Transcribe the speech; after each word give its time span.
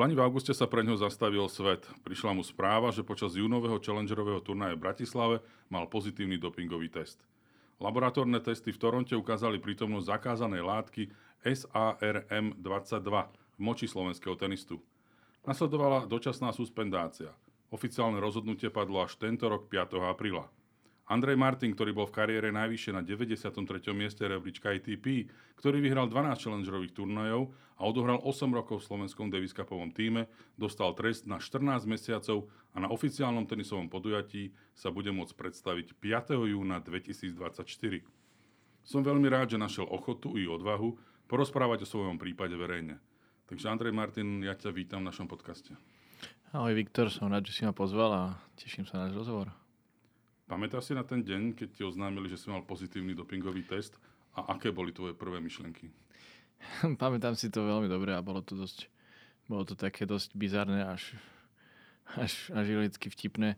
Plani 0.00 0.16
v 0.16 0.24
auguste 0.24 0.56
sa 0.56 0.64
pre 0.64 0.80
ňo 0.80 0.96
zastavil 0.96 1.44
svet. 1.52 1.84
Prišla 2.08 2.32
mu 2.32 2.40
správa, 2.40 2.88
že 2.88 3.04
počas 3.04 3.36
júnového 3.36 3.76
challengerového 3.76 4.40
turnaja 4.40 4.72
v 4.72 4.88
Bratislave 4.88 5.44
mal 5.68 5.92
pozitívny 5.92 6.40
dopingový 6.40 6.88
test. 6.88 7.20
Laboratórne 7.76 8.40
testy 8.40 8.72
v 8.72 8.80
Toronte 8.80 9.12
ukázali 9.12 9.60
prítomnosť 9.60 10.08
zakázanej 10.08 10.64
látky 10.64 11.12
SARM-22 11.44 13.12
v 13.12 13.60
moči 13.60 13.84
slovenského 13.84 14.40
tenistu. 14.40 14.80
Nasledovala 15.44 16.08
dočasná 16.08 16.48
suspendácia. 16.56 17.36
Oficiálne 17.68 18.24
rozhodnutie 18.24 18.72
padlo 18.72 19.04
až 19.04 19.20
tento 19.20 19.52
rok 19.52 19.68
5. 19.68 20.00
apríla. 20.00 20.48
Andrej 21.10 21.34
Martin, 21.34 21.74
ktorý 21.74 21.90
bol 21.90 22.06
v 22.06 22.22
kariére 22.22 22.54
najvyššie 22.54 22.94
na 22.94 23.02
93. 23.02 23.50
mieste 23.90 24.22
rebríčka 24.22 24.70
ATP, 24.70 25.26
ktorý 25.58 25.82
vyhral 25.82 26.06
12 26.06 26.38
challengerových 26.38 26.94
turnajov 26.94 27.50
a 27.50 27.82
odohral 27.82 28.22
8 28.22 28.46
rokov 28.54 28.78
v 28.78 28.86
slovenskom 28.86 29.26
Davis 29.26 29.50
Cupovom 29.50 29.90
týme, 29.90 30.30
dostal 30.54 30.94
trest 30.94 31.26
na 31.26 31.42
14 31.42 31.82
mesiacov 31.90 32.46
a 32.70 32.78
na 32.78 32.94
oficiálnom 32.94 33.42
tenisovom 33.42 33.90
podujatí 33.90 34.54
sa 34.70 34.94
bude 34.94 35.10
môcť 35.10 35.34
predstaviť 35.34 35.98
5. 35.98 36.46
júna 36.46 36.78
2024. 36.78 37.66
Som 38.86 39.02
veľmi 39.02 39.26
rád, 39.26 39.58
že 39.58 39.58
našiel 39.58 39.90
ochotu 39.90 40.38
i 40.38 40.46
odvahu 40.46 40.94
porozprávať 41.26 41.84
o 41.84 41.90
svojom 41.90 42.22
prípade 42.22 42.54
verejne. 42.54 43.02
Takže 43.50 43.66
Andrej 43.66 43.90
Martin, 43.90 44.46
ja 44.46 44.54
ťa 44.54 44.70
vítam 44.70 45.02
v 45.02 45.10
našom 45.10 45.26
podcaste. 45.26 45.74
Ahoj 46.54 46.70
Viktor, 46.70 47.10
som 47.10 47.26
rád, 47.26 47.50
že 47.50 47.58
si 47.58 47.62
ma 47.66 47.74
pozval 47.74 48.10
a 48.14 48.22
teším 48.54 48.86
sa 48.86 49.02
na 49.02 49.10
náš 49.10 49.18
rozhovor. 49.18 49.59
Pamätáš 50.50 50.90
si 50.90 50.98
na 50.98 51.06
ten 51.06 51.22
deň, 51.22 51.54
keď 51.54 51.68
ti 51.78 51.82
oznámili, 51.86 52.26
že 52.26 52.34
si 52.34 52.50
mal 52.50 52.66
pozitívny 52.66 53.14
dopingový 53.14 53.62
test 53.62 53.94
a 54.34 54.50
aké 54.58 54.74
boli 54.74 54.90
tvoje 54.90 55.14
prvé 55.14 55.38
myšlienky? 55.38 55.86
Pamätám 57.02 57.38
si 57.38 57.54
to 57.54 57.62
veľmi 57.62 57.86
dobre 57.86 58.10
a 58.10 58.18
bolo 58.18 58.42
to 58.42 58.58
dosť, 58.58 58.90
bolo 59.46 59.62
to 59.62 59.78
také 59.78 60.10
dosť 60.10 60.34
bizarné 60.34 60.82
až, 60.82 61.14
až, 62.18 62.50
až 62.50 62.66
vtipné. 62.98 63.54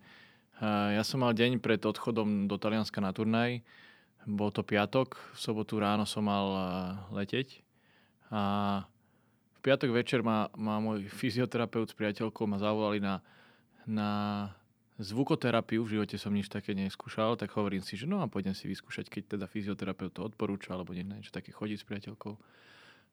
Ja 0.92 1.00
som 1.00 1.24
mal 1.24 1.32
deň 1.32 1.64
pred 1.64 1.80
odchodom 1.80 2.44
do 2.44 2.60
Talianska 2.60 3.00
na 3.00 3.16
turnaj. 3.16 3.64
Bol 4.28 4.52
to 4.52 4.60
piatok, 4.60 5.16
v 5.32 5.38
sobotu 5.40 5.80
ráno 5.80 6.04
som 6.04 6.28
mal 6.28 6.46
leteť 7.08 7.64
a 8.28 8.42
v 9.56 9.58
piatok 9.64 9.96
večer 9.96 10.20
ma, 10.20 10.52
ma 10.60 10.76
môj 10.76 11.08
fyzioterapeut 11.20 11.88
s 11.88 11.96
priateľkou 11.96 12.44
ma 12.44 12.60
zavolali 12.60 13.00
na, 13.00 13.24
na 13.88 14.08
zvukoterapiu, 15.00 15.80
v 15.84 15.96
živote 15.96 16.16
som 16.20 16.34
nič 16.34 16.52
také 16.52 16.76
neskúšal, 16.76 17.40
tak 17.40 17.54
hovorím 17.56 17.80
si, 17.80 17.96
že 17.96 18.04
no 18.04 18.20
a 18.20 18.28
pôjdem 18.28 18.52
si 18.52 18.68
vyskúšať, 18.68 19.08
keď 19.08 19.38
teda 19.38 19.46
fyzioterapeut 19.48 20.12
to 20.12 20.26
odporúča, 20.26 20.76
alebo 20.76 20.92
niečo 20.92 21.32
také 21.32 21.54
chodiť 21.54 21.78
s 21.80 21.88
priateľkou. 21.88 22.34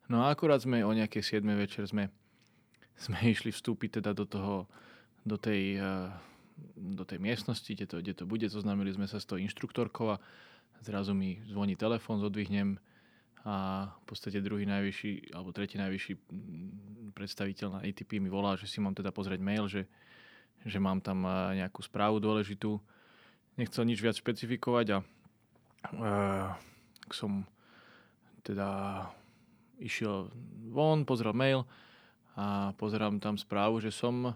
No 0.10 0.26
a 0.26 0.34
akurát 0.34 0.60
sme 0.60 0.82
o 0.84 0.92
nejakej 0.92 1.40
7. 1.40 1.46
večer 1.56 1.86
sme, 1.88 2.10
sme 3.00 3.18
išli 3.34 3.54
vstúpiť 3.54 4.04
teda 4.04 4.12
do 4.12 4.26
toho, 4.28 4.56
do 5.24 5.40
tej, 5.40 5.80
eh, 5.80 6.10
do 6.76 7.08
tej 7.08 7.22
miestnosti, 7.22 7.70
kde 7.70 7.86
to, 7.88 7.96
kde 8.04 8.14
to 8.18 8.26
bude. 8.28 8.44
Zoznámili 8.50 8.92
sme 8.92 9.08
sa 9.08 9.22
s 9.22 9.30
tou 9.30 9.40
inštruktorkou 9.40 10.18
a 10.18 10.22
zrazu 10.84 11.16
mi 11.16 11.40
zvoní 11.48 11.80
telefón, 11.80 12.20
zodvihnem 12.20 12.80
a 13.48 13.88
v 13.88 14.06
podstate 14.06 14.44
druhý 14.44 14.68
najvyšší, 14.68 15.32
alebo 15.32 15.56
tretí 15.56 15.80
najvyšší 15.80 16.14
mm, 16.16 17.16
predstaviteľ 17.16 17.68
na 17.72 17.80
ATP 17.88 18.20
mi 18.20 18.28
volá, 18.28 18.60
že 18.60 18.68
si 18.68 18.84
mám 18.84 18.92
teda 18.92 19.16
pozrieť 19.16 19.40
mail, 19.40 19.72
že, 19.72 19.88
že 20.66 20.80
mám 20.80 21.00
tam 21.00 21.24
eh, 21.24 21.64
nejakú 21.64 21.80
správu 21.84 22.20
dôležitú. 22.20 22.80
Nechcel 23.60 23.84
nič 23.88 24.00
viac 24.00 24.16
špecifikovať 24.16 24.88
a 24.96 24.98
uh, 25.92 26.56
som 27.12 27.44
teda 28.40 29.04
išiel 29.84 30.32
von, 30.72 31.04
pozrel 31.04 31.36
mail 31.36 31.68
a 32.40 32.72
pozerám 32.80 33.20
tam 33.20 33.36
správu, 33.36 33.84
že 33.84 33.92
som, 33.92 34.32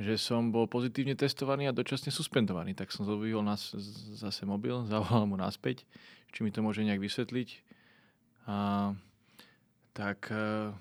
že 0.00 0.16
som 0.16 0.48
bol 0.48 0.64
pozitívne 0.64 1.12
testovaný 1.12 1.68
a 1.68 1.76
dočasne 1.76 2.08
suspendovaný. 2.08 2.72
Tak 2.72 2.88
som 2.88 3.04
zobvihol 3.04 3.44
nás, 3.44 3.76
zase 4.16 4.48
mobil, 4.48 4.80
zavolal 4.92 5.28
mu 5.28 5.36
naspäť, 5.36 5.84
či 6.32 6.40
mi 6.40 6.48
to 6.48 6.64
môže 6.64 6.80
nejak 6.80 7.04
vysvetliť. 7.04 7.48
A, 8.48 8.96
tak 9.92 10.32
uh, 10.32 10.72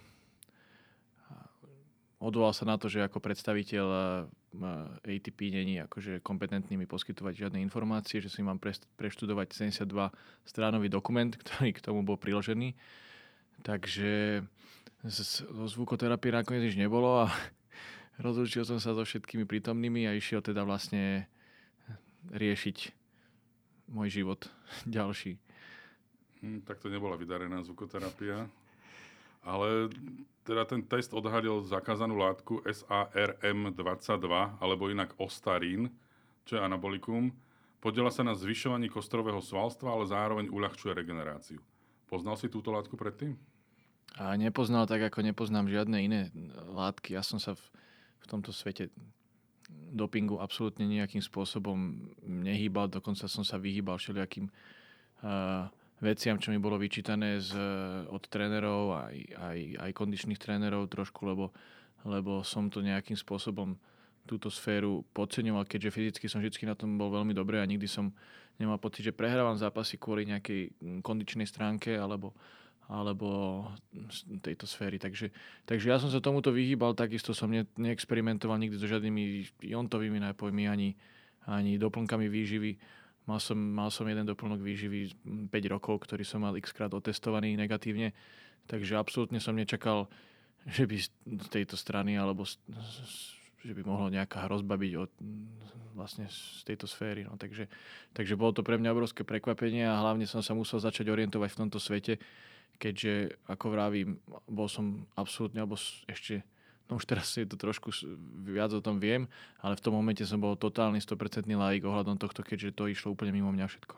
odvolal 2.23 2.55
sa 2.55 2.63
na 2.63 2.79
to, 2.79 2.87
že 2.87 3.03
ako 3.03 3.19
predstaviteľ 3.19 3.85
ATP 5.03 5.51
není 5.51 5.77
akože 5.83 6.23
kompetentný 6.23 6.79
mi 6.79 6.87
poskytovať 6.87 7.33
žiadne 7.47 7.59
informácie, 7.61 8.23
že 8.23 8.31
si 8.31 8.41
mám 8.41 8.57
pre, 8.57 8.73
preštudovať 8.95 9.53
72 9.53 9.85
stránový 10.47 10.87
dokument, 10.87 11.29
ktorý 11.29 11.75
k 11.75 11.83
tomu 11.83 12.01
bol 12.01 12.15
priložený. 12.15 12.73
Takže 13.61 14.41
zo 15.03 15.65
zvukoterapie 15.67 16.31
nakoniec 16.31 16.73
nič 16.73 16.75
nebolo 16.79 17.25
a 17.25 17.31
rozlučil 18.25 18.63
som 18.65 18.79
sa 18.79 18.95
so 18.95 19.03
všetkými 19.03 19.45
prítomnými 19.45 20.07
a 20.09 20.15
išiel 20.17 20.41
teda 20.41 20.63
vlastne 20.63 21.27
riešiť 22.31 22.77
môj 23.91 24.23
život 24.23 24.47
ďalší. 24.87 25.37
Hm, 26.41 26.61
tak 26.63 26.79
to 26.79 26.87
nebola 26.87 27.17
vydarená 27.17 27.61
zvukoterapia. 27.65 28.47
Ale 29.47 29.87
teda 30.43 30.67
ten 30.67 30.83
test 30.83 31.15
odhalil 31.15 31.63
zakázanú 31.63 32.19
látku 32.19 32.59
SARM22, 32.67 34.27
alebo 34.59 34.91
inak 34.91 35.15
ostarín, 35.15 35.87
čo 36.43 36.59
je 36.59 36.61
anabolikum. 36.63 37.31
Podiela 37.79 38.11
sa 38.11 38.27
na 38.27 38.35
zvyšovaní 38.35 38.91
kostrového 38.91 39.39
svalstva, 39.39 39.95
ale 39.95 40.03
zároveň 40.03 40.51
uľahčuje 40.51 40.91
regeneráciu. 40.91 41.63
Poznal 42.11 42.35
si 42.35 42.51
túto 42.51 42.75
látku 42.75 42.99
predtým? 42.99 43.39
A 44.19 44.35
nepoznal 44.35 44.87
tak, 44.87 45.07
ako 45.07 45.23
nepoznám 45.23 45.71
žiadne 45.71 45.99
iné 45.99 46.21
látky. 46.71 47.15
Ja 47.15 47.23
som 47.23 47.39
sa 47.39 47.55
v, 47.55 47.63
v 48.19 48.25
tomto 48.27 48.51
svete 48.51 48.91
dopingu 49.91 50.39
absolútne 50.39 50.87
nejakým 50.87 51.19
spôsobom 51.19 52.07
nehýbal, 52.23 52.87
dokonca 52.87 53.27
som 53.27 53.43
sa 53.43 53.59
vyhýbal 53.59 53.99
všelijakým 53.99 54.47
uh, 54.47 55.67
veciam, 55.99 56.37
čo 56.37 56.53
mi 56.53 56.61
bolo 56.61 56.77
vyčítané 56.77 57.41
z, 57.41 57.57
od 58.09 58.23
trénerov, 58.29 58.93
aj, 59.09 59.17
aj, 59.33 59.59
aj 59.81 59.91
kondičných 59.97 60.37
trénerov 60.37 60.89
trošku, 60.89 61.25
lebo, 61.25 61.49
lebo 62.05 62.45
som 62.45 62.69
to 62.69 62.85
nejakým 62.85 63.17
spôsobom 63.17 63.73
túto 64.27 64.51
sféru 64.51 65.07
podceňoval, 65.15 65.63
keďže 65.63 65.93
fyzicky 65.95 66.25
som 66.27 66.43
vždy 66.43 66.67
na 66.67 66.75
tom 66.75 66.99
bol 66.99 67.09
veľmi 67.09 67.31
dobrý 67.31 67.63
a 67.63 67.65
nikdy 67.65 67.87
som 67.87 68.11
nemal 68.59 68.77
pocit, 68.77 69.07
že 69.07 69.15
prehrávam 69.15 69.55
zápasy 69.55 69.95
kvôli 69.95 70.27
nejakej 70.27 70.75
kondičnej 70.99 71.47
stránke 71.47 71.95
alebo, 71.95 72.35
alebo 72.91 73.63
tejto 74.43 74.67
sféry. 74.67 74.99
Takže, 74.99 75.31
takže 75.63 75.87
ja 75.87 75.97
som 75.97 76.11
sa 76.11 76.19
tomuto 76.19 76.51
vyhýbal, 76.51 76.93
takisto 76.93 77.31
som 77.31 77.47
ne, 77.47 77.63
neexperimentoval 77.79 78.59
nikdy 78.59 78.75
so 78.75 78.85
žiadnymi 78.85 79.47
jontovými 79.63 80.19
nápojmi 80.19 80.67
ani, 80.67 80.99
ani 81.47 81.79
doplnkami 81.79 82.27
výživy 82.27 82.75
Mal 83.27 83.43
som, 83.43 83.59
mal 83.59 83.91
som 83.91 84.07
jeden 84.07 84.23
doplnok 84.23 84.63
výživy 84.63 85.11
5 85.51 85.73
rokov, 85.75 86.07
ktorý 86.07 86.23
som 86.23 86.47
mal 86.47 86.55
x 86.55 86.71
krát 86.71 86.95
otestovaný 86.95 87.59
negatívne, 87.59 88.15
takže 88.71 88.95
absolútne 88.95 89.43
som 89.43 89.51
nečakal, 89.51 90.07
že 90.63 90.87
by 90.87 90.95
z 90.99 91.47
tejto 91.51 91.75
strany 91.75 92.15
alebo 92.15 92.47
z, 92.47 92.55
že 93.67 93.75
by 93.75 93.83
mohlo 93.83 94.07
nejaká 94.07 94.47
hrozba 94.47 94.79
byť 94.79 94.93
od, 94.95 95.11
vlastne 95.91 96.31
z 96.31 96.63
tejto 96.63 96.87
sféry. 96.87 97.27
No. 97.27 97.35
Takže, 97.35 97.67
takže 98.15 98.39
bolo 98.39 98.55
to 98.55 98.63
pre 98.63 98.79
mňa 98.79 98.95
obrovské 98.95 99.27
prekvapenie 99.27 99.83
a 99.83 99.99
hlavne 99.99 100.23
som 100.23 100.39
sa 100.39 100.55
musel 100.55 100.79
začať 100.79 101.11
orientovať 101.11 101.49
v 101.51 101.59
tomto 101.67 101.79
svete, 101.83 102.21
keďže, 102.79 103.35
ako 103.49 103.65
vravím, 103.73 104.21
bol 104.47 104.71
som 104.71 105.03
absolútne, 105.19 105.65
alebo 105.65 105.75
ešte 106.07 106.47
No 106.87 106.95
už 106.95 107.03
teraz 107.03 107.35
je 107.35 107.43
to 107.43 107.59
trošku 107.59 107.91
viac 108.47 108.71
o 108.71 108.79
tom 108.79 109.03
viem, 109.03 109.27
ale 109.59 109.75
v 109.75 109.83
tom 109.83 109.91
momente 109.91 110.23
som 110.23 110.39
bol 110.39 110.55
totálny 110.55 111.03
100% 111.03 111.43
laik 111.43 111.83
ohľadom 111.83 112.15
tohto, 112.15 112.47
keďže 112.47 112.79
to 112.79 112.87
išlo 112.87 113.11
úplne 113.11 113.35
mimo 113.35 113.51
mňa 113.51 113.67
všetko. 113.67 113.95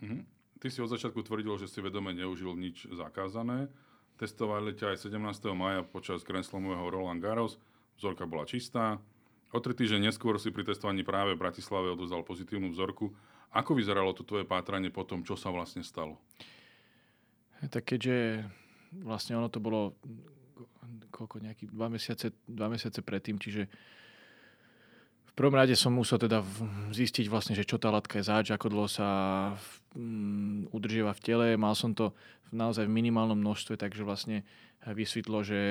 Mm-hmm. 0.00 0.22
Ty 0.60 0.66
si 0.68 0.78
od 0.80 0.92
začiatku 0.92 1.20
tvrdil, 1.24 1.56
že 1.60 1.68
si 1.68 1.84
vedome 1.84 2.16
neužil 2.16 2.56
nič 2.56 2.88
zakázané. 2.92 3.68
Testovali 4.20 4.76
ťa 4.76 4.96
aj 4.96 5.08
17. 5.08 5.20
maja 5.56 5.80
počas 5.84 6.20
Grand 6.24 6.44
Slamového 6.44 6.92
Roland 6.92 7.20
Garros. 7.20 7.56
Vzorka 7.96 8.28
bola 8.28 8.44
čistá. 8.44 9.00
O 9.52 9.58
tri 9.60 9.72
týždeň 9.72 10.12
neskôr 10.12 10.36
si 10.36 10.52
pri 10.52 10.68
testovaní 10.68 11.00
práve 11.00 11.32
v 11.36 11.40
Bratislave 11.40 11.92
odozdal 11.96 12.24
pozitívnu 12.24 12.72
vzorku. 12.72 13.12
Ako 13.50 13.72
vyzeralo 13.72 14.12
to 14.12 14.22
tvoje 14.22 14.44
pátranie 14.44 14.92
po 14.92 15.02
tom, 15.02 15.24
čo 15.24 15.34
sa 15.34 15.48
vlastne 15.48 15.82
stalo? 15.82 16.20
Tak 17.64 17.96
keďže 17.96 18.46
vlastne 19.00 19.40
ono 19.40 19.48
to 19.48 19.58
bolo 19.58 19.96
koľko, 21.10 21.42
nejakých 21.44 21.70
dva 21.70 21.88
mesiace, 21.92 22.26
dva 22.48 22.68
mesiace 22.72 23.00
predtým, 23.04 23.36
čiže 23.36 23.68
v 25.30 25.32
prvom 25.38 25.54
rade 25.54 25.72
som 25.78 25.94
musel 25.94 26.18
teda 26.18 26.42
zistiť 26.90 27.30
vlastne, 27.30 27.54
že 27.54 27.64
čo 27.64 27.78
tá 27.78 27.88
látka 27.88 28.18
je 28.18 28.28
zač, 28.28 28.50
ako 28.50 28.66
dlho 28.66 28.88
sa 28.90 29.08
mm, 29.94 30.74
udržiava 30.74 31.14
v 31.14 31.22
tele. 31.22 31.46
Mal 31.54 31.72
som 31.78 31.94
to 31.94 32.12
naozaj 32.50 32.84
v 32.84 32.96
minimálnom 32.98 33.38
množstve, 33.38 33.78
takže 33.78 34.02
vlastne 34.02 34.42
vysvetlo, 34.84 35.46
že, 35.46 35.62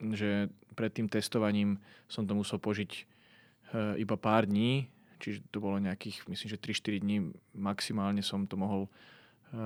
že 0.00 0.50
pred 0.74 0.92
tým 0.92 1.06
testovaním 1.06 1.78
som 2.10 2.26
to 2.26 2.34
musel 2.34 2.58
požiť 2.58 2.90
e, 2.92 3.02
iba 4.02 4.16
pár 4.18 4.50
dní, 4.50 4.90
čiže 5.22 5.46
to 5.48 5.62
bolo 5.62 5.80
nejakých, 5.80 6.26
myslím, 6.28 6.48
že 6.50 6.60
3-4 6.60 7.04
dní 7.06 7.16
maximálne 7.56 8.20
som 8.20 8.44
to 8.44 8.58
mohol, 8.58 8.90
e, 9.52 9.60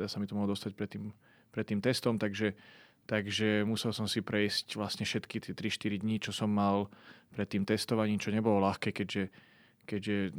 teda 0.00 0.08
sa 0.08 0.18
mi 0.18 0.26
to 0.26 0.34
mohlo 0.34 0.54
dostať 0.56 0.72
pred 0.74 0.90
tým, 0.90 1.12
pred 1.52 1.66
tým 1.66 1.78
testom, 1.82 2.16
takže 2.16 2.56
takže 3.08 3.64
musel 3.64 3.96
som 3.96 4.04
si 4.04 4.20
prejsť 4.20 4.76
vlastne 4.76 5.08
všetky 5.08 5.40
tie 5.40 5.56
3-4 5.56 6.04
dní, 6.04 6.20
čo 6.20 6.30
som 6.36 6.52
mal 6.52 6.92
pred 7.32 7.48
tým 7.48 7.64
testovaním, 7.64 8.20
čo 8.20 8.28
nebolo 8.28 8.60
ľahké, 8.60 8.92
keďže, 8.92 9.32
keďže 9.88 10.36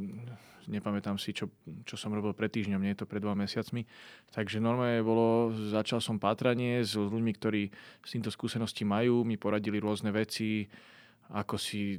nepamätám 0.69 1.17
si, 1.17 1.33
čo, 1.33 1.49
čo 1.83 1.97
som 1.97 2.13
robil 2.13 2.37
pred 2.37 2.53
týždňom, 2.53 2.85
nie 2.85 2.93
je 2.93 3.01
to 3.01 3.09
pred 3.09 3.25
dva 3.25 3.33
mesiacmi. 3.33 3.89
Takže 4.29 4.61
normálne 4.61 5.01
bolo, 5.01 5.49
začal 5.73 5.97
som 5.97 6.21
pátranie 6.21 6.85
s 6.85 6.93
ľuďmi, 6.93 7.31
ktorí 7.33 7.73
s 8.05 8.09
týmto 8.13 8.29
skúsenosti 8.29 8.85
majú, 8.85 9.25
mi 9.25 9.35
poradili 9.35 9.81
rôzne 9.81 10.13
veci, 10.13 10.69
ako 11.29 11.57
si, 11.61 11.97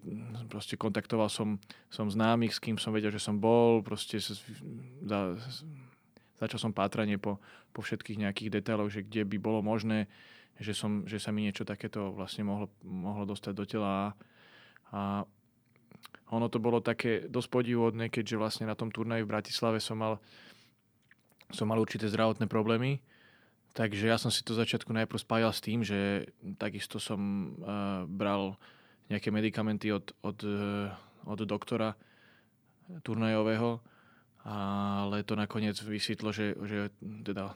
proste 0.51 0.75
kontaktoval 0.75 1.31
som, 1.31 1.59
som 1.91 2.07
známych, 2.11 2.55
s 2.55 2.63
kým 2.63 2.79
som 2.79 2.95
vedel, 2.95 3.15
že 3.15 3.23
som 3.23 3.39
bol, 3.39 3.83
proste 3.83 4.19
za, 4.23 5.39
začal 6.39 6.59
som 6.59 6.75
pátranie 6.75 7.19
po, 7.19 7.39
po 7.71 7.83
všetkých 7.83 8.27
nejakých 8.27 8.59
detailoch, 8.59 8.91
že 8.91 9.07
kde 9.07 9.23
by 9.27 9.39
bolo 9.39 9.63
možné, 9.63 10.11
že, 10.59 10.73
som, 10.75 11.05
že 11.07 11.23
sa 11.23 11.31
mi 11.31 11.47
niečo 11.47 11.63
takéto 11.69 12.11
vlastne 12.11 12.43
mohlo, 12.43 12.67
mohlo 12.83 13.29
dostať 13.29 13.53
do 13.55 13.65
tela 13.69 14.17
a 14.91 15.23
ono 16.31 16.47
to 16.47 16.63
bolo 16.63 16.79
také 16.79 17.27
dosť 17.27 17.49
podivodné, 17.51 18.07
keďže 18.07 18.39
vlastne 18.39 18.65
na 18.67 18.79
tom 18.79 18.91
turnaji 18.95 19.27
v 19.27 19.33
Bratislave 19.35 19.83
som 19.83 19.99
mal, 19.99 20.23
som 21.51 21.67
mal 21.67 21.79
určité 21.79 22.07
zdravotné 22.07 22.47
problémy. 22.47 23.03
Takže 23.75 24.11
ja 24.11 24.19
som 24.19 24.31
si 24.35 24.43
to 24.43 24.55
začiatku 24.55 24.91
najprv 24.91 25.19
spájal 25.19 25.55
s 25.55 25.63
tým, 25.63 25.87
že 25.87 26.31
takisto 26.59 26.99
som 26.99 27.55
uh, 27.59 28.03
bral 28.07 28.59
nejaké 29.11 29.31
medikamenty 29.31 29.91
od, 29.95 30.11
od, 30.23 30.39
uh, 30.43 30.91
od 31.27 31.39
doktora 31.47 31.95
turnajového, 33.03 33.79
ale 34.43 35.23
to 35.23 35.39
nakoniec 35.39 35.79
vysvetlo, 35.79 36.35
že, 36.35 36.59
že 36.67 36.91
teda 36.99 37.55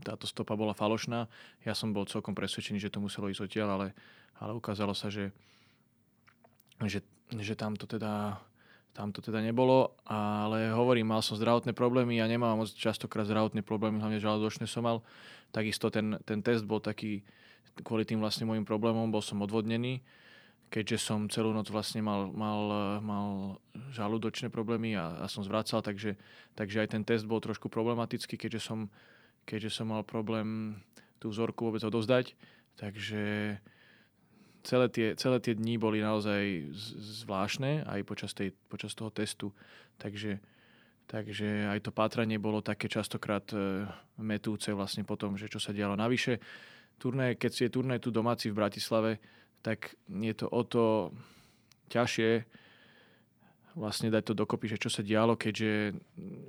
táto 0.00 0.26
stopa 0.26 0.54
bola 0.58 0.74
falošná. 0.74 1.26
Ja 1.62 1.74
som 1.74 1.94
bol 1.94 2.06
celkom 2.06 2.34
presvedčený, 2.34 2.78
že 2.78 2.92
to 2.92 3.02
muselo 3.02 3.28
ísť 3.28 3.44
odtiaľ, 3.44 3.68
ale, 3.74 3.86
ale 4.38 4.56
ukázalo 4.56 4.94
sa, 4.94 5.10
že, 5.10 5.30
že 6.86 7.02
že 7.36 7.52
tam 7.52 7.76
to 7.76 7.84
teda 7.84 8.40
tam 8.96 9.14
to 9.14 9.22
teda 9.22 9.38
nebolo, 9.38 9.94
ale 10.10 10.74
hovorím, 10.74 11.14
mal 11.14 11.22
som 11.22 11.38
zdravotné 11.38 11.70
problémy, 11.70 12.18
ja 12.18 12.26
nemám 12.26 12.58
moc 12.58 12.74
častokrát 12.74 13.30
zdravotné 13.30 13.62
problémy, 13.62 14.02
hlavne 14.02 14.18
žalúdočné 14.18 14.66
som 14.66 14.82
mal. 14.82 15.06
Takisto 15.54 15.86
ten, 15.86 16.18
ten 16.26 16.42
test 16.42 16.66
bol 16.66 16.82
taký, 16.82 17.22
kvôli 17.86 18.02
tým 18.02 18.18
vlastne 18.18 18.42
môjim 18.42 18.66
problémom, 18.66 19.06
bol 19.06 19.22
som 19.22 19.38
odvodnený, 19.38 20.02
keďže 20.66 20.98
som 20.98 21.30
celú 21.30 21.54
noc 21.54 21.70
vlastne 21.70 22.02
mal, 22.02 22.26
mal, 22.34 22.60
mal 22.98 23.26
žalúdočné 23.94 24.50
problémy 24.50 24.98
a, 24.98 25.22
a 25.22 25.30
som 25.30 25.46
zvracal, 25.46 25.78
takže, 25.78 26.18
takže 26.58 26.82
aj 26.82 26.98
ten 26.98 27.06
test 27.06 27.22
bol 27.22 27.38
trošku 27.38 27.70
problematický, 27.70 28.34
keďže 28.34 28.66
som, 28.66 28.90
keďže 29.48 29.80
som 29.80 29.88
mal 29.88 30.04
problém 30.04 30.76
tú 31.16 31.32
vzorku 31.32 31.72
vôbec 31.72 31.80
odozdať. 31.80 32.36
Takže 32.76 33.56
celé 34.60 34.86
tie, 34.92 35.06
celé 35.16 35.40
tie 35.40 35.56
dni 35.56 35.80
boli 35.80 36.04
naozaj 36.04 36.68
zvláštne 37.24 37.88
aj 37.88 38.00
počas, 38.04 38.36
tej, 38.36 38.52
počas 38.68 38.92
toho 38.92 39.08
testu. 39.08 39.56
Takže, 39.96 40.36
takže 41.08 41.72
aj 41.72 41.80
to 41.80 41.90
pátranie 41.90 42.36
bolo 42.36 42.60
také 42.60 42.92
častokrát 42.92 43.48
e, 43.56 43.88
metúce 44.20 44.68
vlastne 44.76 45.08
potom, 45.08 45.40
že 45.40 45.48
čo 45.48 45.56
sa 45.56 45.72
dialo. 45.72 45.96
Navyše, 45.96 46.36
turné, 47.00 47.40
keď 47.40 47.50
si 47.50 47.64
je 47.64 47.74
turné 47.74 47.96
tu 47.96 48.12
domáci 48.12 48.52
v 48.52 48.58
Bratislave, 48.60 49.18
tak 49.64 49.96
je 50.06 50.34
to 50.36 50.46
o 50.52 50.62
to 50.62 50.84
ťažšie 51.88 52.44
vlastne 53.78 54.10
dať 54.10 54.22
to 54.22 54.34
dokopy, 54.34 54.74
že 54.74 54.82
čo 54.82 54.90
sa 54.90 55.06
dialo, 55.06 55.38
keďže 55.38 55.94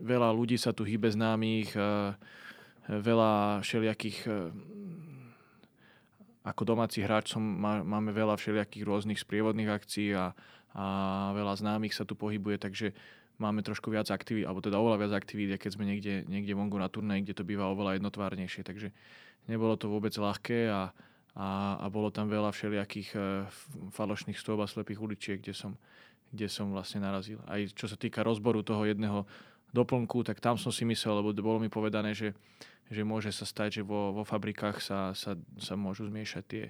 veľa 0.02 0.34
ľudí 0.34 0.58
sa 0.58 0.74
tu 0.74 0.82
hýbe 0.82 1.10
známych, 1.14 1.78
e, 1.78 1.82
veľa 2.90 3.62
všelijakých 3.62 4.18
e, 4.26 4.32
ako 6.42 6.62
domáci 6.66 7.06
hráč 7.06 7.38
som, 7.38 7.44
má, 7.44 7.86
máme 7.86 8.10
veľa 8.10 8.34
všelijakých 8.34 8.84
rôznych 8.88 9.22
sprievodných 9.22 9.70
akcií 9.70 10.18
a, 10.18 10.34
a 10.74 10.86
veľa 11.38 11.54
známych 11.62 11.94
sa 11.94 12.08
tu 12.08 12.18
pohybuje, 12.18 12.58
takže 12.58 12.98
máme 13.38 13.62
trošku 13.62 13.94
viac 13.94 14.10
aktivít, 14.10 14.50
alebo 14.50 14.60
teda 14.66 14.82
oveľa 14.82 15.06
viac 15.06 15.14
aktivít, 15.22 15.62
keď 15.62 15.72
sme 15.78 15.86
niekde, 15.86 16.26
niekde 16.26 16.58
vonku 16.58 16.76
na 16.82 16.90
turnej, 16.90 17.22
kde 17.22 17.38
to 17.38 17.46
býva 17.46 17.70
oveľa 17.70 18.02
jednotvárnejšie. 18.02 18.66
Takže 18.66 18.90
nebolo 19.46 19.78
to 19.78 19.88
vôbec 19.88 20.12
ľahké 20.12 20.74
a, 20.74 20.92
a, 21.38 21.48
a 21.80 21.86
bolo 21.88 22.10
tam 22.10 22.28
veľa 22.28 22.50
všelijakých 22.50 23.10
e, 23.16 23.20
falošných 23.94 24.36
stôb 24.36 24.60
a 24.60 24.68
slepých 24.68 25.00
uličiek, 25.00 25.38
kde 25.40 25.54
som, 25.54 25.78
kde 26.34 26.50
som 26.50 26.74
vlastne 26.74 27.06
narazil. 27.06 27.40
Aj 27.46 27.62
čo 27.62 27.86
sa 27.86 27.96
týka 27.96 28.26
rozboru 28.26 28.66
toho 28.66 28.84
jedného 28.84 29.24
doplnku, 29.72 30.26
tak 30.26 30.42
tam 30.42 30.58
som 30.58 30.74
si 30.74 30.86
myslel, 30.86 31.22
lebo 31.22 31.34
bolo 31.40 31.62
mi 31.62 31.70
povedané, 31.70 32.18
že 32.18 32.34
že 32.90 33.06
môže 33.06 33.30
sa 33.30 33.46
stať, 33.46 33.82
že 33.82 33.84
vo, 33.86 34.10
vo 34.12 34.26
fabrikách 34.26 34.82
sa, 34.82 35.00
sa, 35.14 35.38
sa 35.62 35.78
môžu 35.78 36.10
zmiešať 36.10 36.44
tie, 36.50 36.66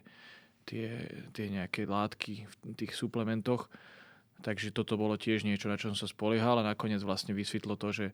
tie, 0.68 0.88
tie 1.32 1.46
nejaké 1.48 1.88
látky 1.88 2.44
v 2.44 2.54
tých 2.76 2.92
suplementoch. 2.92 3.72
Takže 4.44 4.76
toto 4.76 5.00
bolo 5.00 5.16
tiež 5.16 5.48
niečo, 5.48 5.72
na 5.72 5.80
čo 5.80 5.92
som 5.92 6.00
sa 6.00 6.08
spoliehal 6.12 6.60
a 6.60 6.68
nakoniec 6.76 7.04
vlastne 7.04 7.32
vysvetlo 7.32 7.80
to, 7.80 7.92
že, 7.92 8.08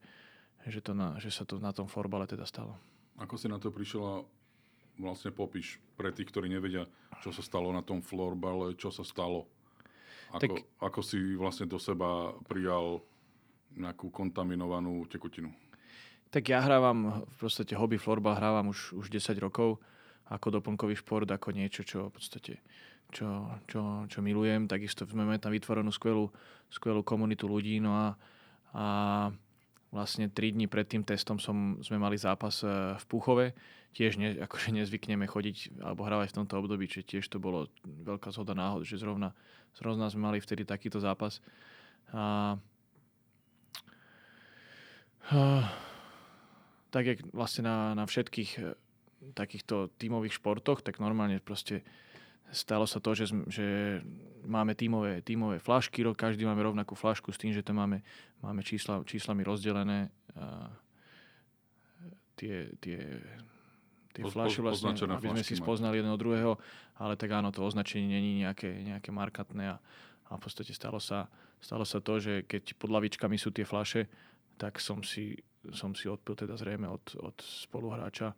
že, 0.70 0.82
to 0.82 0.94
na, 0.94 1.18
že 1.18 1.34
sa 1.34 1.46
to 1.46 1.58
na 1.58 1.74
tom 1.74 1.90
forbale 1.90 2.30
teda 2.30 2.46
stalo. 2.46 2.78
Ako 3.18 3.38
si 3.42 3.50
na 3.50 3.58
to 3.58 3.74
prišiel 3.74 4.02
a 4.06 4.16
vlastne 5.02 5.34
popíš 5.34 5.82
pre 5.98 6.14
tých, 6.14 6.30
ktorí 6.30 6.50
nevedia, 6.50 6.86
čo 7.26 7.34
sa 7.34 7.42
stalo 7.42 7.74
na 7.74 7.82
tom 7.82 8.06
florbale, 8.06 8.78
čo 8.78 8.94
sa 8.94 9.02
stalo? 9.02 9.50
Ako, 10.34 10.42
tak, 10.42 10.66
ako 10.82 11.00
si 11.06 11.38
vlastne 11.38 11.70
do 11.70 11.78
seba 11.78 12.34
prijal 12.50 13.02
nejakú 13.76 14.12
kontaminovanú 14.12 15.08
tekutinu? 15.08 15.52
Tak 16.34 16.44
ja 16.52 16.60
hrávam 16.60 17.24
v 17.24 17.36
podstate 17.38 17.78
hobby 17.78 17.96
florbal, 17.96 18.36
hrávam 18.36 18.74
už, 18.74 18.98
už 18.98 19.08
10 19.08 19.40
rokov 19.40 19.80
ako 20.26 20.60
doplnkový 20.60 20.98
šport, 20.98 21.30
ako 21.30 21.54
niečo, 21.54 21.86
čo 21.86 22.10
v 22.10 22.18
podstate 22.18 22.54
čo, 23.14 23.48
čo, 23.70 23.82
čo 24.10 24.20
milujem. 24.20 24.68
Takisto 24.68 25.06
mali 25.14 25.40
tam 25.40 25.54
vytvorenú 25.54 25.92
skvelú, 25.94 26.28
skvelú 26.68 27.06
komunitu 27.06 27.46
ľudí. 27.46 27.78
No 27.80 27.94
a, 27.94 28.08
a 28.74 28.86
vlastne 29.94 30.28
3 30.28 30.56
dní 30.58 30.66
pred 30.68 30.84
tým 30.84 31.06
testom 31.06 31.40
som, 31.40 31.80
sme 31.80 31.96
mali 31.96 32.20
zápas 32.20 32.60
e, 32.66 33.00
v 33.00 33.06
Púchove. 33.08 33.46
Tiež 33.96 34.20
ne, 34.20 34.36
akože 34.44 34.76
nezvykneme 34.76 35.24
chodiť 35.24 35.80
alebo 35.80 36.04
hrávať 36.04 36.36
v 36.36 36.38
tomto 36.44 36.60
období, 36.60 36.92
čiže 36.92 37.16
tiež 37.16 37.26
to 37.32 37.40
bolo 37.40 37.72
veľká 37.86 38.28
zhoda 38.36 38.52
náhod, 38.52 38.84
že 38.84 39.00
zrovna, 39.00 39.32
zrovna 39.72 40.12
sme 40.12 40.28
mali 40.28 40.44
vtedy 40.44 40.68
takýto 40.68 41.00
zápas. 41.00 41.40
A 42.12 42.56
tak 46.94 47.04
jak 47.04 47.20
vlastne 47.34 47.66
na, 47.66 47.78
na 47.98 48.06
všetkých 48.06 48.52
eh, 48.62 48.74
takýchto 49.34 49.90
tímových 49.98 50.38
športoch, 50.38 50.86
tak 50.86 51.02
normálne 51.02 51.42
proste 51.42 51.82
stalo 52.54 52.86
sa 52.86 53.02
to, 53.02 53.18
že, 53.18 53.34
že 53.50 54.00
máme 54.46 54.78
tímové, 54.78 55.26
tímové 55.26 55.58
flašky, 55.58 56.06
každý 56.14 56.46
máme 56.46 56.62
rovnakú 56.62 56.94
flašku 56.94 57.34
s 57.34 57.42
tým, 57.42 57.52
že 57.52 57.66
tam 57.66 57.82
máme, 57.82 58.06
máme 58.46 58.62
čísla, 58.62 59.02
číslami 59.02 59.42
rozdelené 59.42 60.14
a 60.38 60.70
tie, 62.38 62.70
tie, 62.84 63.00
tie 64.14 64.24
po, 64.24 64.30
flaše 64.30 64.62
vlastne, 64.62 64.94
aby 64.94 65.32
sme 65.32 65.44
si 65.44 65.58
spoznali 65.58 66.04
jedného 66.04 66.20
druhého, 66.20 66.54
ale 67.00 67.18
tak 67.18 67.34
áno, 67.34 67.50
to 67.50 67.66
označenie 67.66 68.08
není 68.08 68.46
nejaké, 68.46 68.70
nejaké 68.84 69.10
markantné 69.10 69.74
a, 69.74 69.78
a 70.30 70.38
v 70.38 70.42
podstate 70.44 70.76
stalo 70.76 71.02
sa, 71.02 71.32
stalo 71.64 71.88
sa 71.88 71.98
to, 72.04 72.20
že 72.22 72.46
keď 72.46 72.78
pod 72.78 72.94
lavičkami 72.94 73.40
sú 73.40 73.50
tie 73.50 73.66
flaše, 73.66 74.06
tak 74.58 74.80
som 74.80 75.04
si 75.04 75.40
som 75.74 75.98
si 75.98 76.06
odpil 76.06 76.38
teda 76.38 76.60
zrejme 76.60 76.86
od, 76.86 77.02
od 77.18 77.38
spoluhráča, 77.42 78.38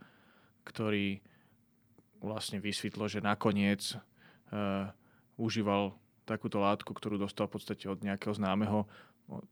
ktorý 0.64 1.20
vlastne 2.24 2.64
vysvetlo, 2.64 3.10
že 3.12 3.20
nakoniec 3.20 3.98
uh, 3.98 4.88
užíval 5.36 5.92
takúto 6.24 6.64
látku, 6.64 6.92
ktorú 6.92 7.20
dostal 7.20 7.48
v 7.48 7.60
podstate 7.60 7.88
od 7.88 8.00
nejakého 8.04 8.36
známeho. 8.36 8.88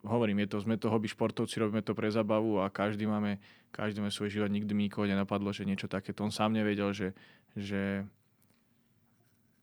Hovorím, 0.07 0.43
je 0.43 0.55
to, 0.55 0.57
sme 0.63 0.79
to 0.79 0.87
hobby 0.87 1.11
športovci, 1.11 1.59
robíme 1.59 1.83
to 1.83 1.91
pre 1.91 2.07
zabavu 2.07 2.63
a 2.63 2.71
každý 2.71 3.07
máme, 3.07 3.43
každý 3.75 3.99
máme 3.99 4.11
svoj 4.11 4.31
život, 4.31 4.51
nikdy 4.51 4.71
mi 4.71 4.87
nikoho 4.87 5.07
nenapadlo, 5.07 5.51
že 5.51 5.67
niečo 5.67 5.91
takéto. 5.91 6.23
On 6.23 6.31
sám 6.31 6.55
nevedel, 6.55 6.95
že, 6.95 7.11
že, 7.59 8.07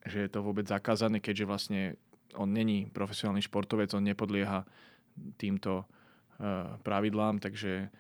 že 0.04 0.18
je 0.24 0.28
to 0.28 0.44
vôbec 0.44 0.68
zakázané, 0.68 1.20
keďže 1.20 1.48
vlastne 1.48 1.80
on 2.36 2.48
není 2.48 2.88
profesionálny 2.92 3.44
športovec, 3.44 3.92
on 3.92 4.04
nepodlieha 4.04 4.64
týmto 5.36 5.84
pravidlám, 6.82 7.42
takže 7.42 7.90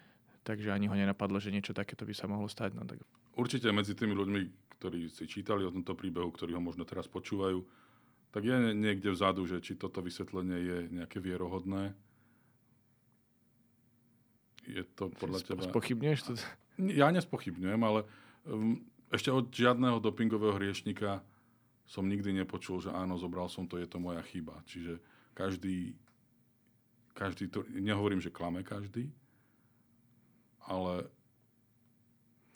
takže 0.42 0.74
ani 0.74 0.90
ho 0.90 0.94
nenapadlo, 0.98 1.38
že 1.38 1.54
niečo 1.54 1.70
takéto 1.70 2.02
by 2.02 2.14
sa 2.14 2.26
mohlo 2.26 2.50
stať. 2.50 2.74
No, 2.74 2.82
tak... 2.82 2.98
Určite 3.38 3.70
medzi 3.70 3.94
tými 3.94 4.12
ľuďmi, 4.12 4.40
ktorí 4.78 5.06
si 5.06 5.24
čítali 5.30 5.62
o 5.62 5.70
tomto 5.70 5.94
príbehu, 5.94 6.34
ktorí 6.34 6.52
ho 6.52 6.62
možno 6.62 6.82
teraz 6.82 7.06
počúvajú, 7.06 7.62
tak 8.34 8.42
je 8.42 8.74
niekde 8.74 9.14
vzadu, 9.14 9.46
že 9.46 9.62
či 9.62 9.78
toto 9.78 10.02
vysvetlenie 10.02 10.58
je 10.58 10.78
nejaké 10.90 11.22
vierohodné. 11.22 11.94
Je 14.66 14.82
to 14.98 15.10
podľa 15.14 15.42
Spo, 15.42 15.48
teba... 15.54 15.62
Spochybňuješ 15.70 16.20
to? 16.26 16.32
Ja 16.90 17.12
nespochybňujem, 17.14 17.80
ale 17.82 18.00
um, 18.48 18.82
ešte 19.12 19.30
od 19.30 19.52
žiadneho 19.52 20.02
dopingového 20.02 20.56
hriešnika 20.58 21.20
som 21.84 22.08
nikdy 22.08 22.32
nepočul, 22.32 22.80
že 22.80 22.88
áno, 22.88 23.20
zobral 23.20 23.52
som 23.52 23.68
to, 23.68 23.76
je 23.76 23.86
to 23.86 24.00
moja 24.00 24.22
chyba. 24.26 24.64
Čiže 24.64 24.96
každý, 25.36 25.92
každý 27.12 27.48
to, 27.48 27.64
nehovorím, 27.72 28.20
že 28.20 28.32
klame 28.32 28.64
každý, 28.64 29.12
ale 30.64 31.06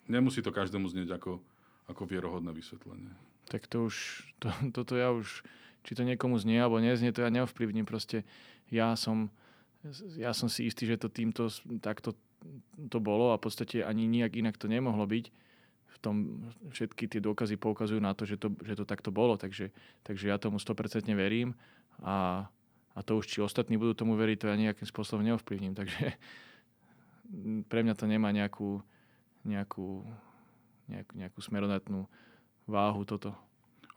nemusí 0.07 0.41
to 0.41 0.51
každému 0.51 0.87
znieť 0.87 1.19
ako, 1.19 1.39
ako 1.87 2.01
vierohodné 2.07 2.51
vysvetlenie. 2.55 3.11
Tak 3.47 3.67
to 3.67 3.87
už, 3.87 4.27
to, 4.39 4.51
toto 4.75 4.95
ja 4.95 5.11
už, 5.11 5.43
či 5.87 5.95
to 5.95 6.03
niekomu 6.03 6.35
znie 6.39 6.59
alebo 6.59 6.83
neznie, 6.83 7.15
to 7.15 7.23
ja 7.23 7.31
neovplyvním. 7.31 7.87
Proste 7.87 8.27
ja 8.67 8.95
som, 8.99 9.31
ja 10.19 10.35
som 10.35 10.51
si 10.51 10.67
istý, 10.67 10.83
že 10.83 10.99
to 10.99 11.07
týmto 11.07 11.47
takto 11.79 12.15
to 12.91 12.99
bolo 13.01 13.33
a 13.33 13.39
v 13.39 13.43
podstate 13.49 13.81
ani 13.81 14.05
nijak 14.05 14.37
inak 14.37 14.55
to 14.59 14.69
nemohlo 14.69 15.07
byť. 15.07 15.25
V 15.87 15.97
tom 15.97 16.15
všetky 16.69 17.09
tie 17.09 17.17
dôkazy 17.23 17.57
poukazujú 17.57 17.97
na 17.97 18.13
to, 18.13 18.27
že 18.27 18.37
to, 18.37 18.53
že 18.61 18.77
to 18.77 18.85
takto 18.85 19.09
bolo, 19.09 19.33
takže, 19.33 19.73
takže 20.05 20.29
ja 20.29 20.37
tomu 20.37 20.61
100% 20.61 21.09
verím 21.17 21.57
a, 22.03 22.45
a 22.97 23.05
to 23.05 23.21
už, 23.21 23.29
či 23.29 23.45
ostatní 23.45 23.77
budú 23.77 23.93
tomu 23.93 24.17
veriť, 24.17 24.37
to 24.41 24.49
ja 24.49 24.57
nejakým 24.57 24.89
spôsobom 24.89 25.21
neovplyvním. 25.21 25.77
Takže 25.77 26.17
pre 27.69 27.85
mňa 27.85 27.93
to 27.93 28.09
nemá 28.09 28.33
nejakú, 28.33 28.81
nejakú, 29.45 30.01
nejakú, 30.89 31.13
nejakú 31.13 31.39
smerodatnú 31.45 32.09
váhu 32.65 33.05
toto. 33.05 33.37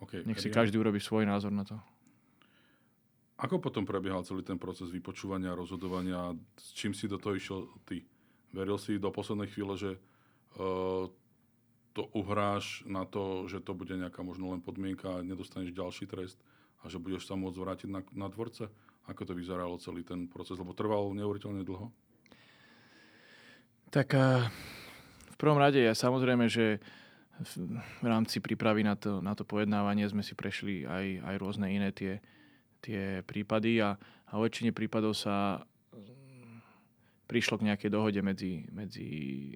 Okay, 0.04 0.20
Nech 0.28 0.36
si 0.36 0.52
ja... 0.52 0.56
každý 0.60 0.76
urobí 0.76 1.00
svoj 1.00 1.24
názor 1.24 1.48
na 1.48 1.64
to. 1.64 1.80
Ako 3.40 3.56
potom 3.56 3.88
prebiehal 3.88 4.20
celý 4.20 4.44
ten 4.44 4.60
proces 4.60 4.92
vypočúvania, 4.92 5.56
rozhodovania? 5.56 6.36
S 6.60 6.76
čím 6.76 6.92
si 6.92 7.08
do 7.08 7.16
toho 7.16 7.40
išiel 7.40 7.72
ty? 7.88 8.04
Veril 8.52 8.76
si 8.76 9.00
do 9.00 9.08
poslednej 9.08 9.48
chvíle, 9.48 9.80
že 9.80 9.96
uh, 10.60 11.08
to 11.96 12.02
uhráš 12.12 12.84
na 12.84 13.08
to, 13.08 13.48
že 13.48 13.64
to 13.64 13.72
bude 13.72 13.96
nejaká 13.96 14.20
možno 14.20 14.52
len 14.52 14.60
podmienka 14.60 15.08
a 15.08 15.24
nedostaneš 15.24 15.72
ďalší 15.72 16.04
trest 16.04 16.36
a 16.84 16.92
že 16.92 17.00
budeš 17.00 17.28
sa 17.28 17.34
môcť 17.36 17.56
vrátiť 17.56 17.88
na, 17.88 18.00
na 18.12 18.28
dvorce? 18.28 18.68
Ako 19.08 19.24
to 19.24 19.32
vyzeralo 19.32 19.80
celý 19.80 20.04
ten 20.04 20.28
proces? 20.28 20.60
Lebo 20.60 20.76
trval 20.76 21.14
neuveriteľne 21.16 21.64
dlho. 21.64 21.88
Tak 23.90 24.14
v 25.30 25.36
prvom 25.40 25.58
rade 25.58 25.82
ja 25.82 25.94
samozrejme, 25.96 26.46
že 26.46 26.78
v 28.00 28.06
rámci 28.06 28.38
prípravy 28.38 28.84
na 28.84 28.94
to, 28.94 29.24
na 29.24 29.32
to 29.32 29.48
pojednávanie 29.48 30.04
sme 30.06 30.20
si 30.20 30.36
prešli 30.36 30.84
aj, 30.84 31.24
aj 31.24 31.34
rôzne 31.40 31.66
iné 31.72 31.90
tie, 31.90 32.20
tie 32.84 33.24
prípady 33.24 33.80
a, 33.80 33.96
a 34.28 34.32
o 34.36 34.44
väčšine 34.44 34.76
prípadov 34.76 35.16
sa 35.16 35.64
prišlo 37.30 37.62
k 37.62 37.66
nejakej 37.70 37.90
dohode 37.94 38.20
medzi, 38.20 38.66
medzi 38.74 39.08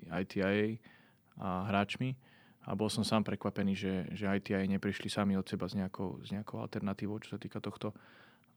ITIA 0.07 0.79
a 1.43 1.67
hráčmi 1.67 2.15
a 2.65 2.73
bol 2.73 2.89
som 2.89 3.05
sám 3.05 3.27
prekvapený, 3.27 3.73
že, 3.75 3.95
že 4.15 4.31
ITIA 4.31 4.65
neprišli 4.65 5.11
sami 5.11 5.35
od 5.37 5.45
seba 5.45 5.69
s 5.69 5.75
nejakou, 5.77 6.23
s 6.25 6.33
nejakou 6.33 6.63
alternatívou, 6.63 7.19
čo 7.21 7.37
sa 7.37 7.39
týka 7.43 7.59
tohto 7.59 7.93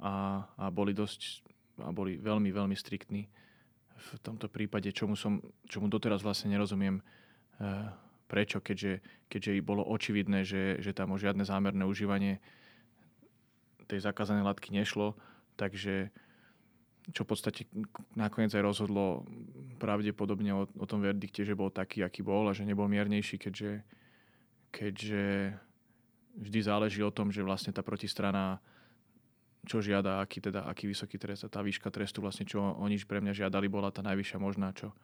a, 0.01 0.45
a 0.45 0.65
boli 0.69 0.93
dosť 0.93 1.45
a 1.77 1.93
boli 1.93 2.17
veľmi, 2.17 2.49
veľmi 2.49 2.73
striktní 2.73 3.29
v 3.97 4.09
tomto 4.21 4.47
prípade, 4.47 4.93
čomu, 4.93 5.17
som, 5.17 5.41
čomu 5.65 5.89
doteraz 5.89 6.21
vlastne 6.21 6.53
nerozumiem 6.53 7.01
e, 7.01 7.03
prečo, 8.29 8.61
keďže, 8.61 9.01
keďže 9.27 9.65
bolo 9.65 9.83
očividné, 9.83 10.45
že, 10.45 10.77
že 10.79 10.93
tam 10.93 11.13
o 11.13 11.17
žiadne 11.17 11.43
zámerné 11.43 11.83
užívanie 11.83 12.37
tej 13.87 14.03
zakázanej 14.03 14.45
látky 14.45 14.69
nešlo, 14.75 15.15
takže 15.55 16.11
čo 17.15 17.23
v 17.23 17.29
podstate 17.31 17.61
nakoniec 18.19 18.51
aj 18.51 18.67
rozhodlo 18.67 19.23
pravdepodobne 19.79 20.51
o, 20.51 20.67
o 20.67 20.85
tom 20.85 20.99
verdikte, 20.99 21.47
že 21.47 21.55
bol 21.55 21.71
taký, 21.71 22.03
aký 22.03 22.19
bol 22.19 22.51
a 22.51 22.55
že 22.55 22.67
nebol 22.67 22.91
miernejší, 22.91 23.39
keďže, 23.39 23.79
keďže 24.75 25.55
vždy 26.35 26.59
záleží 26.59 26.99
o 26.99 27.15
tom, 27.15 27.31
že 27.31 27.47
vlastne 27.47 27.71
tá 27.71 27.79
protistrana 27.79 28.59
čo 29.67 29.83
žiada, 29.83 30.23
aký, 30.23 30.39
teda, 30.39 30.63
aký 30.63 30.87
vysoký 30.87 31.19
trest 31.19 31.43
a 31.43 31.51
tá 31.51 31.59
výška 31.59 31.91
trestu 31.91 32.23
vlastne, 32.23 32.47
čo 32.47 32.63
oni 32.79 32.95
pre 33.03 33.19
mňa 33.19 33.45
žiadali, 33.45 33.67
bola 33.67 33.91
tá 33.91 33.99
najvyššia 33.99 34.39
možná, 34.39 34.71
čo, 34.71 34.95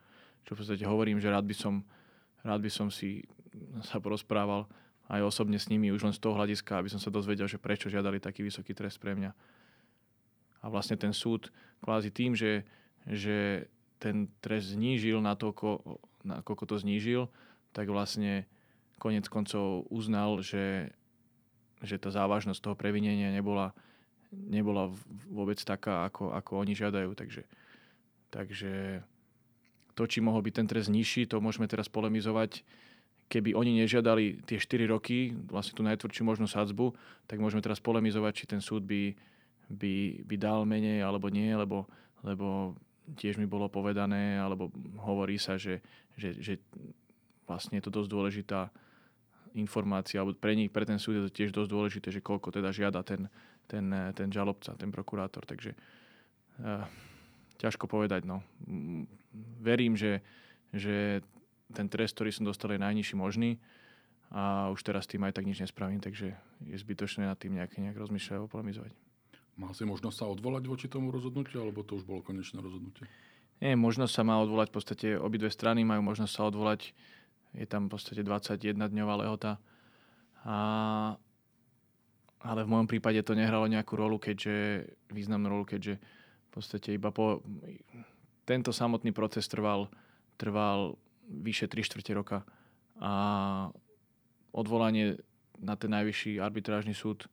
čo 0.48 0.56
v 0.56 0.64
podstate 0.64 0.84
hovorím, 0.88 1.20
že 1.20 1.28
rád 1.28 1.44
by 1.44 1.52
som, 1.52 1.84
rád 2.40 2.64
by 2.64 2.70
som 2.72 2.88
si 2.88 3.28
sa 3.84 4.00
porozprával 4.00 4.64
aj 5.12 5.20
osobne 5.20 5.60
s 5.60 5.68
nimi 5.68 5.92
už 5.92 6.08
len 6.08 6.14
z 6.16 6.20
toho 6.24 6.32
hľadiska, 6.32 6.80
aby 6.80 6.88
som 6.88 6.96
sa 6.96 7.12
dozvedel, 7.12 7.44
že 7.44 7.60
prečo 7.60 7.92
žiadali 7.92 8.24
taký 8.24 8.40
vysoký 8.40 8.72
trest 8.72 8.96
pre 8.96 9.12
mňa. 9.12 9.36
A 10.64 10.66
vlastne 10.72 10.96
ten 10.96 11.12
súd 11.12 11.52
kvázi 11.84 12.08
tým, 12.08 12.32
že, 12.32 12.64
že 13.04 13.68
ten 14.00 14.32
trest 14.40 14.72
znížil 14.72 15.20
na 15.20 15.36
to, 15.36 15.52
na 16.24 16.40
koľko 16.40 16.72
to 16.72 16.76
znížil, 16.80 17.28
tak 17.76 17.92
vlastne 17.92 18.48
konec 18.96 19.28
koncov 19.28 19.84
uznal, 19.92 20.40
že, 20.40 20.88
že 21.84 22.00
tá 22.00 22.08
závažnosť 22.08 22.64
toho 22.64 22.76
previnenia 22.78 23.28
nebola, 23.28 23.76
nebola 24.34 24.90
vôbec 25.30 25.58
taká, 25.62 26.06
ako, 26.06 26.34
ako 26.34 26.52
oni 26.60 26.74
žiadajú. 26.74 27.10
Takže, 27.14 27.42
takže 28.30 29.02
to, 29.94 30.02
či 30.10 30.18
mohol 30.18 30.42
byť 30.42 30.54
ten 30.54 30.68
trest 30.68 30.90
nižší, 30.90 31.30
to 31.30 31.38
môžeme 31.38 31.70
teraz 31.70 31.86
polemizovať. 31.86 32.66
Keby 33.30 33.56
oni 33.56 33.80
nežiadali 33.80 34.44
tie 34.44 34.60
4 34.60 34.90
roky, 34.90 35.32
vlastne 35.48 35.72
tú 35.72 35.82
najtvrdšiu 35.86 36.22
možnú 36.26 36.44
sadzbu, 36.44 36.92
tak 37.24 37.40
môžeme 37.40 37.64
teraz 37.64 37.80
polemizovať, 37.80 38.32
či 38.36 38.44
ten 38.44 38.60
súd 38.60 38.84
by, 38.84 39.16
by, 39.72 40.26
by 40.28 40.34
dal 40.36 40.68
menej 40.68 41.00
alebo 41.00 41.32
nie, 41.32 41.48
lebo, 41.56 41.88
lebo 42.20 42.76
tiež 43.16 43.40
mi 43.40 43.48
bolo 43.48 43.70
povedané, 43.72 44.36
alebo 44.36 44.68
hovorí 45.00 45.40
sa, 45.40 45.56
že, 45.56 45.80
že, 46.16 46.36
že 46.36 46.54
vlastne 47.48 47.80
je 47.80 47.84
to 47.84 47.92
dosť 47.92 48.10
dôležitá 48.10 48.60
informácia, 49.54 50.18
alebo 50.18 50.34
pre 50.34 50.58
nich, 50.58 50.68
pre 50.68 50.82
ten 50.84 50.98
súd 50.98 51.20
je 51.20 51.24
to 51.28 51.32
tiež 51.32 51.54
dosť 51.54 51.70
dôležité, 51.70 52.08
že 52.10 52.24
koľko 52.24 52.50
teda 52.50 52.74
žiada 52.74 53.06
ten, 53.06 53.30
ten, 53.66 53.90
ten 54.14 54.28
žalobca, 54.30 54.76
ten 54.76 54.90
prokurátor. 54.92 55.44
Takže 55.46 55.72
uh, 55.72 56.84
ťažko 57.58 57.86
povedať. 57.86 58.28
No. 58.28 58.44
Verím, 59.60 59.96
že, 59.96 60.20
že 60.74 61.24
ten 61.72 61.88
trest, 61.88 62.18
ktorý 62.18 62.30
som 62.30 62.46
dostal, 62.46 62.74
je 62.74 62.82
najnižší 62.82 63.16
možný 63.16 63.58
a 64.34 64.72
už 64.74 64.82
teraz 64.82 65.06
tým 65.06 65.22
aj 65.22 65.38
tak 65.38 65.46
nič 65.46 65.62
nespravím, 65.62 66.02
takže 66.02 66.34
je 66.66 66.76
zbytočné 66.76 67.22
nad 67.22 67.38
tým 67.38 67.54
nejak, 67.54 67.78
nejak 67.78 67.94
rozmýšľať 67.94 68.34
alebo 68.34 68.50
polemizovať. 68.50 68.92
Má 69.54 69.70
si 69.70 69.86
možnosť 69.86 70.16
sa 70.18 70.26
odvolať 70.26 70.66
voči 70.66 70.86
tomu 70.90 71.14
rozhodnutiu, 71.14 71.62
alebo 71.62 71.86
to 71.86 71.94
už 71.94 72.02
bolo 72.02 72.26
konečné 72.26 72.58
rozhodnutie? 72.58 73.06
Nie, 73.62 73.78
možnosť 73.78 74.10
sa 74.10 74.22
má 74.26 74.42
odvolať, 74.42 74.74
v 74.74 74.74
podstate 74.74 75.08
obidve 75.14 75.46
strany 75.54 75.86
majú 75.86 76.02
možnosť 76.02 76.32
sa 76.34 76.42
odvolať. 76.50 76.90
Je 77.54 77.62
tam 77.70 77.86
v 77.86 77.94
podstate 77.94 78.26
21-dňová 78.26 79.14
lehota. 79.22 79.62
A, 80.42 80.58
ale 82.44 82.60
v 82.62 82.70
môjom 82.76 82.88
prípade 82.88 83.24
to 83.24 83.32
nehralo 83.32 83.64
nejakú 83.64 83.96
rolu, 83.96 84.20
keďže, 84.20 84.84
významnú 85.08 85.48
rolu, 85.48 85.64
keďže 85.64 85.96
v 85.96 86.48
podstate 86.52 86.92
iba 86.92 87.08
po... 87.08 87.40
Tento 88.44 88.76
samotný 88.76 89.16
proces 89.16 89.48
trval, 89.48 89.88
trval 90.36 91.00
vyše 91.24 91.64
3 91.64 91.80
čtvrte 91.80 92.12
roka. 92.12 92.38
A 93.00 93.72
odvolanie 94.52 95.16
na 95.56 95.80
ten 95.80 95.88
najvyšší 95.88 96.36
arbitrážny 96.44 96.92
súd 96.92 97.24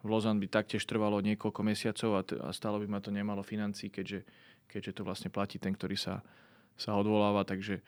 v 0.00 0.08
Lozan 0.08 0.40
by 0.40 0.48
taktiež 0.48 0.88
trvalo 0.88 1.20
niekoľko 1.20 1.60
mesiacov 1.60 2.10
a, 2.16 2.22
t- 2.24 2.40
a 2.40 2.48
stále 2.56 2.80
by 2.80 2.86
ma 2.88 3.00
to 3.04 3.12
nemalo 3.12 3.44
financí, 3.44 3.92
keďže, 3.92 4.24
keďže 4.64 4.96
to 4.96 5.02
vlastne 5.04 5.28
platí 5.28 5.60
ten, 5.60 5.76
ktorý 5.76 5.98
sa, 5.98 6.24
sa 6.78 6.96
odvoláva, 6.96 7.44
takže 7.44 7.82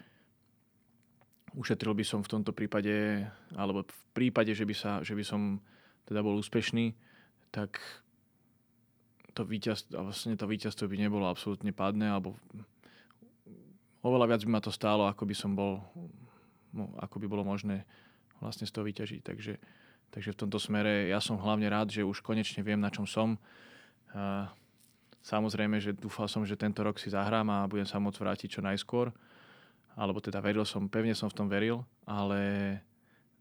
ušetril 1.56 1.94
by 1.96 2.04
som 2.04 2.20
v 2.20 2.32
tomto 2.36 2.52
prípade, 2.52 3.24
alebo 3.56 3.86
v 3.86 4.02
prípade, 4.12 4.52
že 4.52 4.68
by, 4.68 4.74
sa, 4.76 4.92
že 5.00 5.16
by 5.16 5.24
som 5.24 5.62
teda 6.08 6.24
bol 6.24 6.40
úspešný, 6.40 6.96
tak 7.52 7.76
to 9.36 9.44
víťazstvo, 9.44 10.08
vlastne 10.08 10.34
to 10.34 10.48
víťazstvo 10.48 10.88
by 10.88 10.96
nebolo 10.96 11.28
absolútne 11.28 11.70
padné, 11.76 12.08
alebo 12.08 12.34
oveľa 14.00 14.32
viac 14.32 14.42
by 14.48 14.50
ma 14.56 14.60
to 14.64 14.72
stálo, 14.72 15.04
ako 15.04 15.28
by 15.28 15.36
som 15.36 15.52
bol, 15.52 15.84
ako 16.96 17.20
by 17.20 17.26
bolo 17.28 17.44
možné 17.44 17.84
vlastne 18.40 18.64
z 18.64 18.72
toho 18.72 18.88
vyťažiť. 18.88 19.20
Takže 19.20 19.52
Takže 20.08 20.32
v 20.32 20.40
tomto 20.40 20.56
smere 20.56 21.12
ja 21.12 21.20
som 21.20 21.36
hlavne 21.36 21.68
rád, 21.68 21.92
že 21.92 22.00
už 22.00 22.24
konečne 22.24 22.64
viem, 22.64 22.80
na 22.80 22.88
čom 22.88 23.04
som. 23.04 23.36
Samozrejme, 25.20 25.76
že 25.84 25.92
dúfal 25.92 26.32
som, 26.32 26.48
že 26.48 26.56
tento 26.56 26.80
rok 26.80 26.96
si 26.96 27.12
zahrám 27.12 27.44
a 27.52 27.68
budem 27.68 27.84
sa 27.84 28.00
môcť 28.00 28.16
vrátiť 28.16 28.48
čo 28.56 28.60
najskôr. 28.64 29.12
Alebo 29.98 30.22
teda 30.24 30.40
veril 30.40 30.64
som, 30.64 30.88
pevne 30.88 31.12
som 31.12 31.28
v 31.28 31.36
tom 31.36 31.48
veril, 31.50 31.84
ale, 32.08 32.80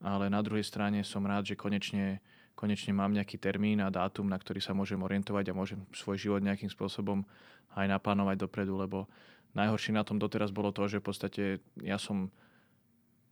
ale 0.04 0.28
na 0.28 0.44
druhej 0.44 0.66
strane 0.66 1.06
som 1.08 1.24
rád, 1.24 1.48
že 1.48 1.56
konečne, 1.56 2.20
konečne 2.58 2.98
mám 2.98 3.14
nejaký 3.14 3.38
termín 3.38 3.86
a 3.86 3.94
dátum, 3.94 4.26
na 4.26 4.42
ktorý 4.42 4.58
sa 4.58 4.74
môžem 4.74 4.98
orientovať 4.98 5.54
a 5.54 5.58
môžem 5.58 5.86
svoj 5.94 6.18
život 6.18 6.42
nejakým 6.42 6.74
spôsobom 6.74 7.22
aj 7.78 7.86
naplánovať 7.86 8.42
dopredu, 8.42 8.74
lebo 8.74 9.06
najhoršie 9.54 9.94
na 9.94 10.02
tom 10.02 10.18
doteraz 10.18 10.50
bolo 10.50 10.74
to, 10.74 10.90
že 10.90 10.98
v 10.98 11.06
podstate 11.06 11.44
ja 11.86 12.02
som 12.02 12.34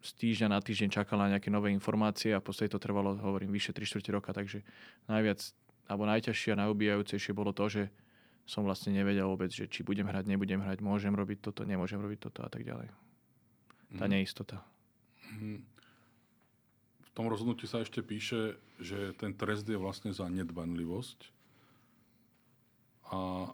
z 0.06 0.12
týždňa 0.22 0.54
na 0.54 0.62
týždeň 0.62 0.90
čakal 0.94 1.18
na 1.18 1.34
nejaké 1.34 1.50
nové 1.50 1.74
informácie 1.74 2.30
a 2.30 2.38
v 2.38 2.46
podstate 2.46 2.70
to 2.70 2.78
trvalo, 2.78 3.18
hovorím, 3.18 3.50
vyše 3.50 3.74
3 3.74 3.90
čtvrte 3.90 4.14
roka, 4.14 4.30
takže 4.38 4.62
najviac, 5.10 5.42
alebo 5.90 6.06
najťažšie 6.06 6.54
a 6.54 6.62
najubijajúcejšie 6.62 7.34
bolo 7.34 7.50
to, 7.58 7.66
že 7.66 7.84
som 8.46 8.62
vlastne 8.62 8.94
nevedel 8.94 9.26
vôbec, 9.26 9.50
že 9.50 9.66
či 9.66 9.82
budem 9.82 10.06
hrať, 10.06 10.30
nebudem 10.30 10.62
hrať, 10.62 10.86
môžem 10.86 11.10
robiť 11.18 11.50
toto, 11.50 11.66
nemôžem 11.66 11.98
robiť 11.98 12.30
toto 12.30 12.46
a 12.46 12.50
tak 12.54 12.62
ďalej. 12.62 12.94
Tá 13.98 14.06
mm. 14.06 14.12
neistota. 14.14 14.62
Mm. 15.42 15.66
Tom 17.16 17.32
rozhodnutí 17.32 17.64
sa 17.64 17.80
ešte 17.80 18.04
píše, 18.04 18.60
že 18.76 19.16
ten 19.16 19.32
trest 19.32 19.64
je 19.64 19.80
vlastne 19.80 20.12
za 20.12 20.28
nedbanlivosť. 20.28 21.32
A 23.16 23.50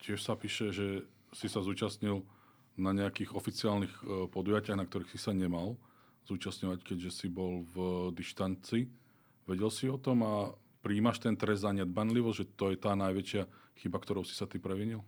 tiež 0.00 0.24
sa 0.24 0.32
píše, 0.40 0.72
že 0.72 1.04
si 1.36 1.52
sa 1.52 1.60
zúčastnil 1.60 2.24
na 2.80 2.96
nejakých 2.96 3.36
oficiálnych 3.36 3.92
e, 3.92 4.02
podujatiach, 4.32 4.80
na 4.80 4.88
ktorých 4.88 5.12
si 5.12 5.20
sa 5.20 5.36
nemal 5.36 5.76
zúčastňovať, 6.24 6.80
keďže 6.80 7.10
si 7.12 7.26
bol 7.28 7.68
v 7.76 8.08
dištanci. 8.16 8.88
Vedel 9.44 9.68
si 9.68 9.84
o 9.92 10.00
tom 10.00 10.24
a 10.24 10.34
príjmaš 10.80 11.20
ten 11.20 11.36
trest 11.36 11.68
za 11.68 11.76
nedbanlivosť, 11.76 12.38
že 12.40 12.50
to 12.56 12.72
je 12.72 12.78
tá 12.80 12.96
najväčšia 12.96 13.44
chyba, 13.84 14.00
ktorou 14.00 14.24
si 14.24 14.32
sa 14.32 14.48
ty 14.48 14.56
previnil? 14.56 15.04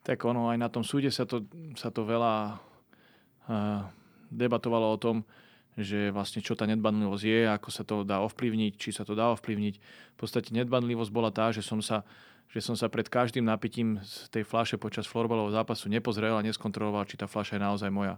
Tak 0.00 0.24
ono, 0.24 0.48
aj 0.48 0.56
na 0.56 0.72
tom 0.72 0.80
súde 0.80 1.12
sa 1.12 1.28
to, 1.28 1.44
sa 1.76 1.92
to 1.92 2.06
veľa 2.08 2.56
uh, 2.56 3.82
debatovalo 4.32 4.94
o 4.94 4.98
tom, 5.02 5.26
že 5.76 6.08
vlastne 6.08 6.40
čo 6.40 6.56
tá 6.56 6.64
nedbanlivosť 6.64 7.24
je, 7.24 7.40
ako 7.52 7.68
sa 7.68 7.84
to 7.84 8.00
dá 8.00 8.24
ovplyvniť, 8.24 8.72
či 8.80 8.96
sa 8.96 9.04
to 9.04 9.12
dá 9.12 9.28
ovplyvniť. 9.36 9.74
V 10.16 10.18
podstate 10.18 10.56
nedbanlivosť 10.56 11.12
bola 11.12 11.28
tá, 11.28 11.52
že 11.52 11.60
som 11.60 11.84
sa, 11.84 12.00
že 12.48 12.64
som 12.64 12.72
sa 12.72 12.88
pred 12.88 13.04
každým 13.04 13.44
napitím 13.44 14.00
z 14.00 14.32
tej 14.32 14.48
flaše 14.48 14.80
počas 14.80 15.04
florbalového 15.04 15.52
zápasu 15.52 15.92
nepozrel 15.92 16.32
a 16.32 16.40
neskontroloval, 16.40 17.04
či 17.04 17.20
tá 17.20 17.28
flaša 17.28 17.60
je 17.60 17.62
naozaj 17.62 17.90
moja. 17.92 18.16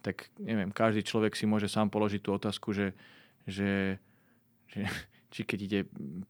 Tak 0.00 0.32
neviem, 0.40 0.72
každý 0.72 1.04
človek 1.04 1.36
si 1.36 1.44
môže 1.44 1.68
sám 1.68 1.92
položiť 1.92 2.20
tú 2.24 2.32
otázku, 2.32 2.72
že, 2.72 2.96
že, 3.44 4.00
že 4.72 4.88
či 5.36 5.44
keď 5.44 5.58
ide 5.60 5.80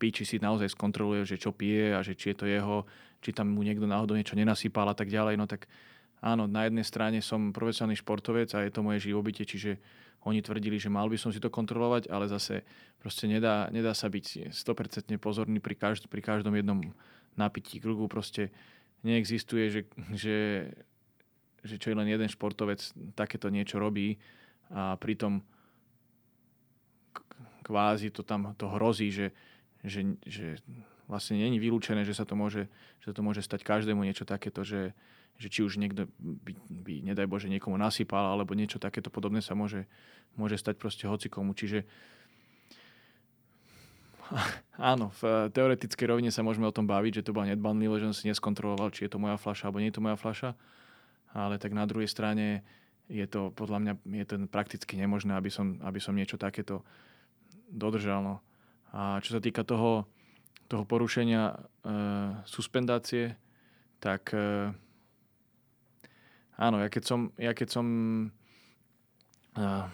piť, 0.02 0.22
či 0.22 0.34
si 0.34 0.36
naozaj 0.42 0.74
skontroluje, 0.74 1.22
že 1.22 1.38
čo 1.38 1.54
pije 1.54 1.94
a 1.94 2.02
že 2.02 2.18
či 2.18 2.34
je 2.34 2.36
to 2.42 2.46
jeho, 2.50 2.82
či 3.22 3.30
tam 3.30 3.54
mu 3.54 3.62
niekto 3.62 3.86
náhodou 3.86 4.18
niečo 4.18 4.34
nenasypal 4.34 4.90
a 4.90 4.98
tak 4.98 5.14
ďalej. 5.14 5.38
No 5.38 5.46
tak 5.46 5.70
áno, 6.18 6.50
na 6.50 6.66
jednej 6.66 6.82
strane 6.82 7.22
som 7.22 7.54
profesionálny 7.54 7.94
športovec 8.02 8.50
a 8.58 8.66
je 8.66 8.74
to 8.74 8.82
moje 8.82 9.06
živobytie, 9.06 9.46
čiže 9.46 9.78
oni 10.26 10.42
tvrdili, 10.42 10.82
že 10.82 10.90
mal 10.90 11.06
by 11.06 11.14
som 11.14 11.30
si 11.30 11.38
to 11.38 11.46
kontrolovať, 11.46 12.10
ale 12.10 12.26
zase 12.26 12.66
proste 12.98 13.30
nedá, 13.30 13.70
nedá 13.70 13.94
sa 13.94 14.10
byť 14.10 14.50
100% 14.50 15.14
pozorný 15.22 15.62
pri, 15.62 15.78
každ- 15.78 16.10
pri 16.10 16.18
každom 16.18 16.58
jednom 16.58 16.82
napití 17.38 17.78
kruhu. 17.78 18.10
Proste 18.10 18.50
neexistuje, 19.06 19.70
že, 19.70 19.80
že, 20.10 20.36
že 21.62 21.74
čo 21.78 21.94
je 21.94 21.98
len 21.98 22.10
jeden 22.10 22.26
športovec 22.26 22.82
takéto 23.14 23.46
niečo 23.54 23.78
robí 23.78 24.18
a 24.74 24.98
pritom 24.98 25.46
kvázi 27.62 28.10
to 28.10 28.26
tam 28.26 28.50
to 28.58 28.66
hrozí, 28.66 29.14
že, 29.14 29.30
že, 29.86 30.18
že 30.26 30.58
vlastne 31.06 31.38
není 31.38 31.62
vylúčené, 31.62 32.02
že 32.02 32.18
sa 32.18 32.26
to 32.26 32.34
môže, 32.34 32.66
že 32.98 33.14
to 33.14 33.22
môže 33.22 33.46
stať 33.46 33.62
každému 33.62 34.02
niečo 34.02 34.26
takéto, 34.26 34.66
že, 34.66 34.90
že 35.36 35.52
či 35.52 35.60
už 35.60 35.76
niekto 35.76 36.08
by, 36.18 36.52
by, 36.68 36.94
nedaj 37.12 37.28
Bože, 37.28 37.52
niekomu 37.52 37.76
nasypal, 37.76 38.32
alebo 38.32 38.56
niečo 38.56 38.80
takéto 38.80 39.12
podobné 39.12 39.44
sa 39.44 39.52
môže, 39.52 39.84
môže 40.34 40.56
stať 40.56 40.80
proste 40.80 41.04
hocikomu. 41.04 41.52
Čiže 41.52 41.84
áno, 44.92 45.12
v 45.20 45.52
teoretickej 45.52 46.06
rovine 46.08 46.30
sa 46.32 46.42
môžeme 46.42 46.66
o 46.66 46.74
tom 46.74 46.88
baviť, 46.88 47.22
že 47.22 47.24
to 47.30 47.34
bola 47.36 47.52
nedbanlivo, 47.52 48.00
že 48.00 48.10
som 48.10 48.16
si 48.16 48.28
neskontroloval, 48.32 48.90
či 48.90 49.06
je 49.06 49.12
to 49.12 49.22
moja 49.22 49.36
fľaša, 49.36 49.68
alebo 49.68 49.80
nie 49.80 49.92
je 49.92 49.96
to 50.00 50.04
moja 50.04 50.18
fľaša. 50.18 50.50
Ale 51.36 51.60
tak 51.60 51.76
na 51.76 51.84
druhej 51.84 52.08
strane 52.08 52.64
je 53.06 53.26
to 53.28 53.54
podľa 53.54 53.78
mňa 53.82 53.92
je 54.24 54.26
to 54.26 54.34
prakticky 54.50 54.98
nemožné, 54.98 55.36
aby 55.36 55.52
som, 55.52 55.78
aby 55.84 56.02
som 56.02 56.16
niečo 56.16 56.40
takéto 56.40 56.82
dodržal. 57.70 58.24
No. 58.24 58.34
A 58.90 59.20
čo 59.22 59.38
sa 59.38 59.40
týka 59.42 59.62
toho, 59.62 60.08
toho 60.66 60.82
porušenia 60.82 61.54
e, 61.54 61.56
suspendácie, 62.48 63.38
tak 64.02 64.34
e, 64.34 64.74
Áno, 66.56 66.80
ja 66.80 66.88
keď 66.88 67.02
som... 67.04 67.20
Ja 67.36 67.52
keď 67.52 67.68
som 67.68 67.86
uh, 69.60 69.86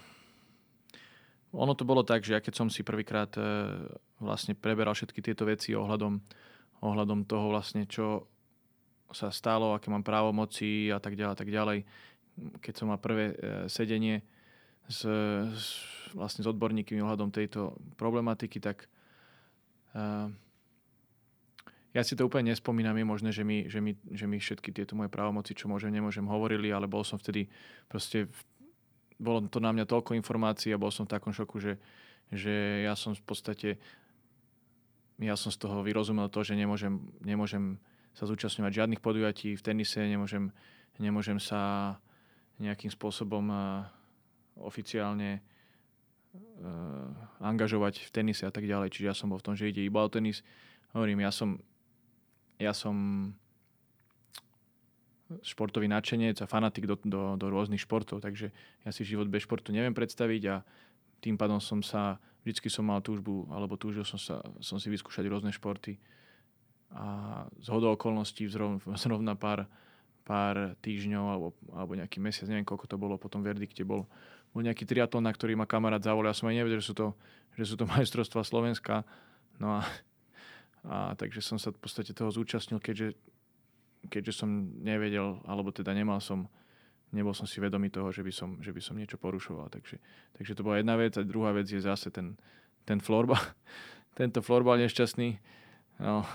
ono 1.52 1.72
to 1.76 1.84
bolo 1.84 2.00
tak, 2.06 2.24
že 2.24 2.38
ja 2.38 2.40
keď 2.40 2.54
som 2.54 2.68
si 2.72 2.86
prvýkrát 2.86 3.28
uh, 3.36 3.84
vlastne 4.22 4.54
preberal 4.54 4.94
všetky 4.94 5.20
tieto 5.20 5.44
veci 5.44 5.74
ohľadom, 5.74 6.22
ohľadom 6.80 7.26
toho 7.26 7.52
vlastne, 7.52 7.84
čo 7.84 8.30
sa 9.12 9.28
stalo, 9.28 9.76
aké 9.76 9.92
mám 9.92 10.06
právomoci 10.06 10.88
a 10.88 11.02
tak 11.02 11.18
ďalej, 11.18 11.36
tak 11.36 11.50
ďalej. 11.52 11.78
Keď 12.64 12.74
som 12.78 12.88
mal 12.88 13.02
prvé 13.02 13.34
uh, 13.34 13.66
sedenie 13.66 14.22
s, 14.86 15.04
s, 15.52 15.64
vlastne 16.14 16.46
s 16.46 16.48
odborníkmi 16.48 17.02
ohľadom 17.02 17.34
tejto 17.34 17.76
problematiky, 17.98 18.62
tak 18.62 18.86
uh, 19.98 20.30
ja 21.92 22.00
si 22.00 22.16
to 22.16 22.24
úplne 22.24 22.52
nespomínam, 22.52 22.96
je 22.96 23.04
možné, 23.04 23.30
že 23.36 23.44
mi, 23.44 23.68
že 23.68 23.84
mi, 23.84 23.92
že 24.16 24.24
mi 24.24 24.40
všetky 24.40 24.72
tieto 24.72 24.96
moje 24.96 25.12
právomoci, 25.12 25.52
čo 25.52 25.68
môžem, 25.68 25.92
nemôžem, 25.92 26.24
hovorili, 26.24 26.72
ale 26.72 26.88
bol 26.88 27.04
som 27.04 27.20
vtedy 27.20 27.52
proste, 27.84 28.32
bolo 29.20 29.44
to 29.44 29.60
na 29.60 29.76
mňa 29.76 29.84
toľko 29.84 30.16
informácií 30.16 30.72
a 30.72 30.80
bol 30.80 30.88
som 30.88 31.04
v 31.04 31.12
takom 31.12 31.36
šoku, 31.36 31.60
že, 31.60 31.76
že 32.32 32.84
ja 32.88 32.96
som 32.96 33.12
v 33.12 33.24
podstate, 33.28 33.68
ja 35.20 35.36
som 35.36 35.52
z 35.52 35.60
toho 35.60 35.84
vyrozumel 35.84 36.32
to, 36.32 36.40
že 36.40 36.56
nemôžem, 36.56 36.96
nemôžem 37.20 37.76
sa 38.16 38.24
zúčastňovať 38.24 38.72
žiadnych 38.72 39.04
podujatí 39.04 39.52
v 39.52 39.62
tenise, 39.62 40.00
nemôžem, 40.00 40.48
nemôžem 40.96 41.36
sa 41.36 41.96
nejakým 42.56 42.88
spôsobom 42.88 43.52
oficiálne 44.56 45.44
angažovať 47.40 48.08
v 48.08 48.10
tenise 48.12 48.48
a 48.48 48.52
tak 48.52 48.64
ďalej. 48.64 48.92
Čiže 48.96 49.08
ja 49.08 49.16
som 49.16 49.28
bol 49.28 49.40
v 49.40 49.52
tom, 49.52 49.54
že 49.56 49.68
ide 49.68 49.84
iba 49.84 50.00
o 50.00 50.08
tenis. 50.08 50.40
Hovorím, 50.96 51.24
ja 51.24 51.32
som 51.32 51.60
ja 52.60 52.72
som 52.76 53.30
športový 55.40 55.88
nadšenec 55.88 56.44
a 56.44 56.50
fanatik 56.50 56.84
do, 56.84 57.00
do, 57.00 57.40
do 57.40 57.46
rôznych 57.48 57.80
športov, 57.80 58.20
takže 58.20 58.52
ja 58.84 58.90
si 58.92 59.00
život 59.08 59.32
bez 59.32 59.48
športu 59.48 59.72
neviem 59.72 59.96
predstaviť 59.96 60.42
a 60.52 60.56
tým 61.24 61.40
pádom 61.40 61.62
som 61.62 61.80
sa, 61.80 62.20
vždycky 62.44 62.68
som 62.68 62.84
mal 62.84 63.00
túžbu, 63.00 63.48
alebo 63.48 63.78
túžil 63.80 64.04
som, 64.04 64.18
sa, 64.20 64.42
som 64.58 64.76
si 64.76 64.90
vyskúšať 64.90 65.24
rôzne 65.30 65.54
športy. 65.54 65.96
A 66.92 67.46
z 67.62 67.72
hodou 67.72 67.94
okolností 67.94 68.44
zrovna, 68.50 68.82
zrovna 69.00 69.32
pár, 69.38 69.64
pár 70.26 70.76
týždňov 70.84 71.24
alebo, 71.24 71.48
alebo 71.72 71.96
nejaký 71.96 72.20
mesiac, 72.20 72.50
neviem 72.50 72.66
koľko 72.66 72.90
to 72.90 72.96
bolo, 73.00 73.16
potom 73.16 73.40
verdikte 73.40 73.86
bol, 73.86 74.04
bol 74.52 74.60
nejaký 74.60 74.84
triatlon, 74.84 75.24
na 75.24 75.32
ktorý 75.32 75.56
ma 75.56 75.64
kamarát 75.64 76.02
zavolal, 76.02 76.34
ja 76.34 76.36
som 76.36 76.50
aj 76.50 76.58
nevedel, 76.60 76.82
že 76.82 76.92
sú 76.92 76.94
to, 76.98 77.16
že 77.56 77.64
sú 77.72 77.74
to 77.78 77.88
majstrovstvá 77.94 78.42
Slovenska, 78.44 79.06
no 79.56 79.80
a 79.80 79.86
a 80.82 81.14
takže 81.14 81.38
som 81.38 81.62
sa 81.62 81.70
v 81.70 81.78
podstate 81.78 82.10
toho 82.10 82.34
zúčastnil, 82.34 82.82
keďže, 82.82 83.14
keďže 84.10 84.42
som 84.42 84.50
nevedel, 84.82 85.38
alebo 85.46 85.70
teda 85.70 85.94
nemal 85.94 86.18
som, 86.18 86.50
nebol 87.14 87.30
som 87.30 87.46
si 87.46 87.62
vedomý 87.62 87.86
toho, 87.92 88.10
že 88.10 88.26
by 88.26 88.32
som, 88.34 88.50
že 88.58 88.74
by 88.74 88.80
som 88.82 88.98
niečo 88.98 89.14
porušoval. 89.20 89.70
Takže, 89.70 90.02
takže 90.34 90.52
to 90.58 90.66
bola 90.66 90.82
jedna 90.82 90.98
vec. 90.98 91.14
A 91.14 91.22
druhá 91.22 91.54
vec 91.54 91.70
je 91.70 91.78
zase 91.78 92.10
ten, 92.10 92.34
ten 92.82 92.98
florbal. 92.98 93.38
Tento 94.18 94.44
florbal 94.44 94.76
nešťastný. 94.76 95.40
No, 96.02 96.26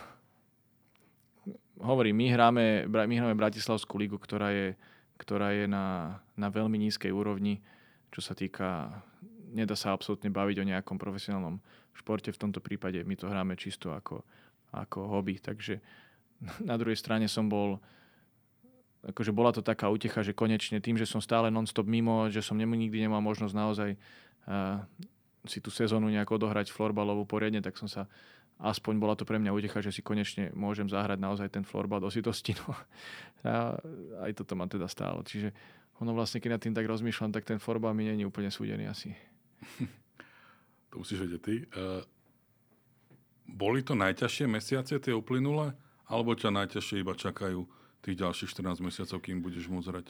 hovorím, 1.82 2.18
my 2.18 2.26
hráme, 2.34 2.66
my 2.90 3.16
hráme 3.20 3.36
Bratislavskú 3.38 4.02
ligu, 4.02 4.18
ktorá 4.18 4.50
je, 4.50 4.74
ktorá 5.22 5.54
je 5.54 5.70
na, 5.70 6.18
na 6.34 6.48
veľmi 6.50 6.78
nízkej 6.88 7.14
úrovni, 7.14 7.62
čo 8.10 8.22
sa 8.22 8.34
týka, 8.34 8.90
nedá 9.58 9.74
sa 9.74 9.92
absolútne 9.92 10.30
baviť 10.30 10.58
o 10.62 10.70
nejakom 10.70 11.02
profesionálnom 11.02 11.58
športe 11.98 12.30
v 12.30 12.38
tomto 12.38 12.62
prípade 12.62 13.02
my 13.02 13.18
to 13.18 13.26
hráme 13.26 13.58
čisto 13.58 13.90
ako, 13.90 14.22
ako 14.70 15.10
hobby. 15.10 15.42
Takže 15.42 15.82
na 16.70 16.78
druhej 16.78 16.96
strane 16.96 17.26
som 17.26 17.50
bol 17.50 17.82
akože 19.08 19.32
bola 19.32 19.54
to 19.56 19.64
taká 19.64 19.88
útecha, 19.88 20.22
že 20.22 20.36
konečne 20.36 20.78
tým, 20.84 21.00
že 21.00 21.08
som 21.08 21.24
stále 21.24 21.48
non-stop 21.48 21.88
mimo, 21.88 22.28
že 22.28 22.44
som 22.44 22.58
nikdy 22.58 23.08
nemal 23.08 23.24
možnosť 23.24 23.54
naozaj 23.56 23.90
uh, 23.96 24.84
si 25.48 25.64
tú 25.64 25.72
sezónu 25.72 26.12
nejako 26.12 26.44
odohrať 26.44 26.76
florbalovú 26.76 27.24
poriadne, 27.24 27.64
tak 27.64 27.80
som 27.80 27.88
sa 27.88 28.10
aspoň 28.58 28.94
bola 28.98 29.14
to 29.14 29.24
pre 29.24 29.38
mňa 29.38 29.54
útecha, 29.54 29.80
že 29.80 29.94
si 29.94 30.02
konečne 30.02 30.50
môžem 30.58 30.90
zahrať 30.90 31.22
naozaj 31.22 31.48
ten 31.54 31.64
florbal 31.64 32.02
do 32.04 32.10
sitosti. 32.10 32.58
No. 32.58 32.74
A 33.46 33.78
aj 34.28 34.34
toto 34.34 34.58
ma 34.58 34.66
teda 34.66 34.90
stálo. 34.90 35.22
Čiže 35.22 35.54
ono 36.02 36.12
vlastne, 36.18 36.42
keď 36.42 36.58
nad 36.58 36.62
tým 36.66 36.74
tak 36.74 36.90
rozmýšľam, 36.90 37.32
tak 37.32 37.46
ten 37.46 37.62
florbal 37.62 37.94
mi 37.94 38.10
je 38.10 38.26
úplne 38.26 38.50
súdený 38.50 38.90
asi. 38.90 39.14
To 40.88 41.04
musíš 41.04 41.20
vedieť 41.28 41.42
ty. 41.44 41.56
Uh, 41.76 42.00
boli 43.44 43.84
to 43.84 43.92
najťažšie 43.92 44.48
mesiace 44.48 44.96
tie 44.96 45.14
uplynulé? 45.14 45.76
Alebo 46.08 46.32
ťa 46.32 46.56
najťažšie 46.56 47.04
iba 47.04 47.12
čakajú 47.12 47.68
tých 48.00 48.16
ďalších 48.16 48.56
14 48.56 48.80
mesiacov, 48.80 49.20
kým 49.20 49.44
budeš 49.44 49.68
môcť 49.68 49.88
hrať? 49.92 50.08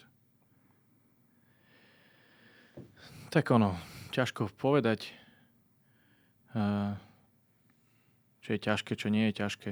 Tak 3.33 3.49
ono, 3.49 3.73
ťažko 4.13 4.53
povedať, 4.53 5.12
uh, 6.53 6.93
čo 8.45 8.53
je 8.53 8.60
ťažké, 8.62 8.93
čo 8.93 9.10
nie 9.10 9.27
je 9.33 9.43
ťažké. 9.43 9.71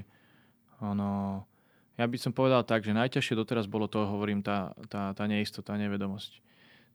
Ono, 0.83 1.45
ja 1.95 2.05
by 2.09 2.17
som 2.19 2.35
povedal 2.35 2.65
tak, 2.67 2.83
že 2.83 2.97
najťažšie 2.97 3.39
doteraz 3.39 3.69
bolo 3.69 3.87
to, 3.87 4.03
hovorím, 4.03 4.43
tá, 4.43 4.75
tá, 4.91 5.15
tá 5.15 5.23
neistota, 5.29 5.79
nevedomosť. 5.79 6.43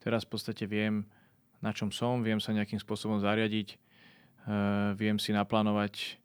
Teraz 0.02 0.28
v 0.28 0.36
podstate 0.36 0.68
viem, 0.68 1.08
na 1.60 1.70
čom 1.76 1.92
som, 1.92 2.24
viem 2.24 2.40
sa 2.40 2.56
nejakým 2.56 2.80
spôsobom 2.80 3.20
zariadiť, 3.20 3.76
uh, 3.76 4.96
viem 4.96 5.20
si 5.20 5.32
naplánovať 5.32 6.16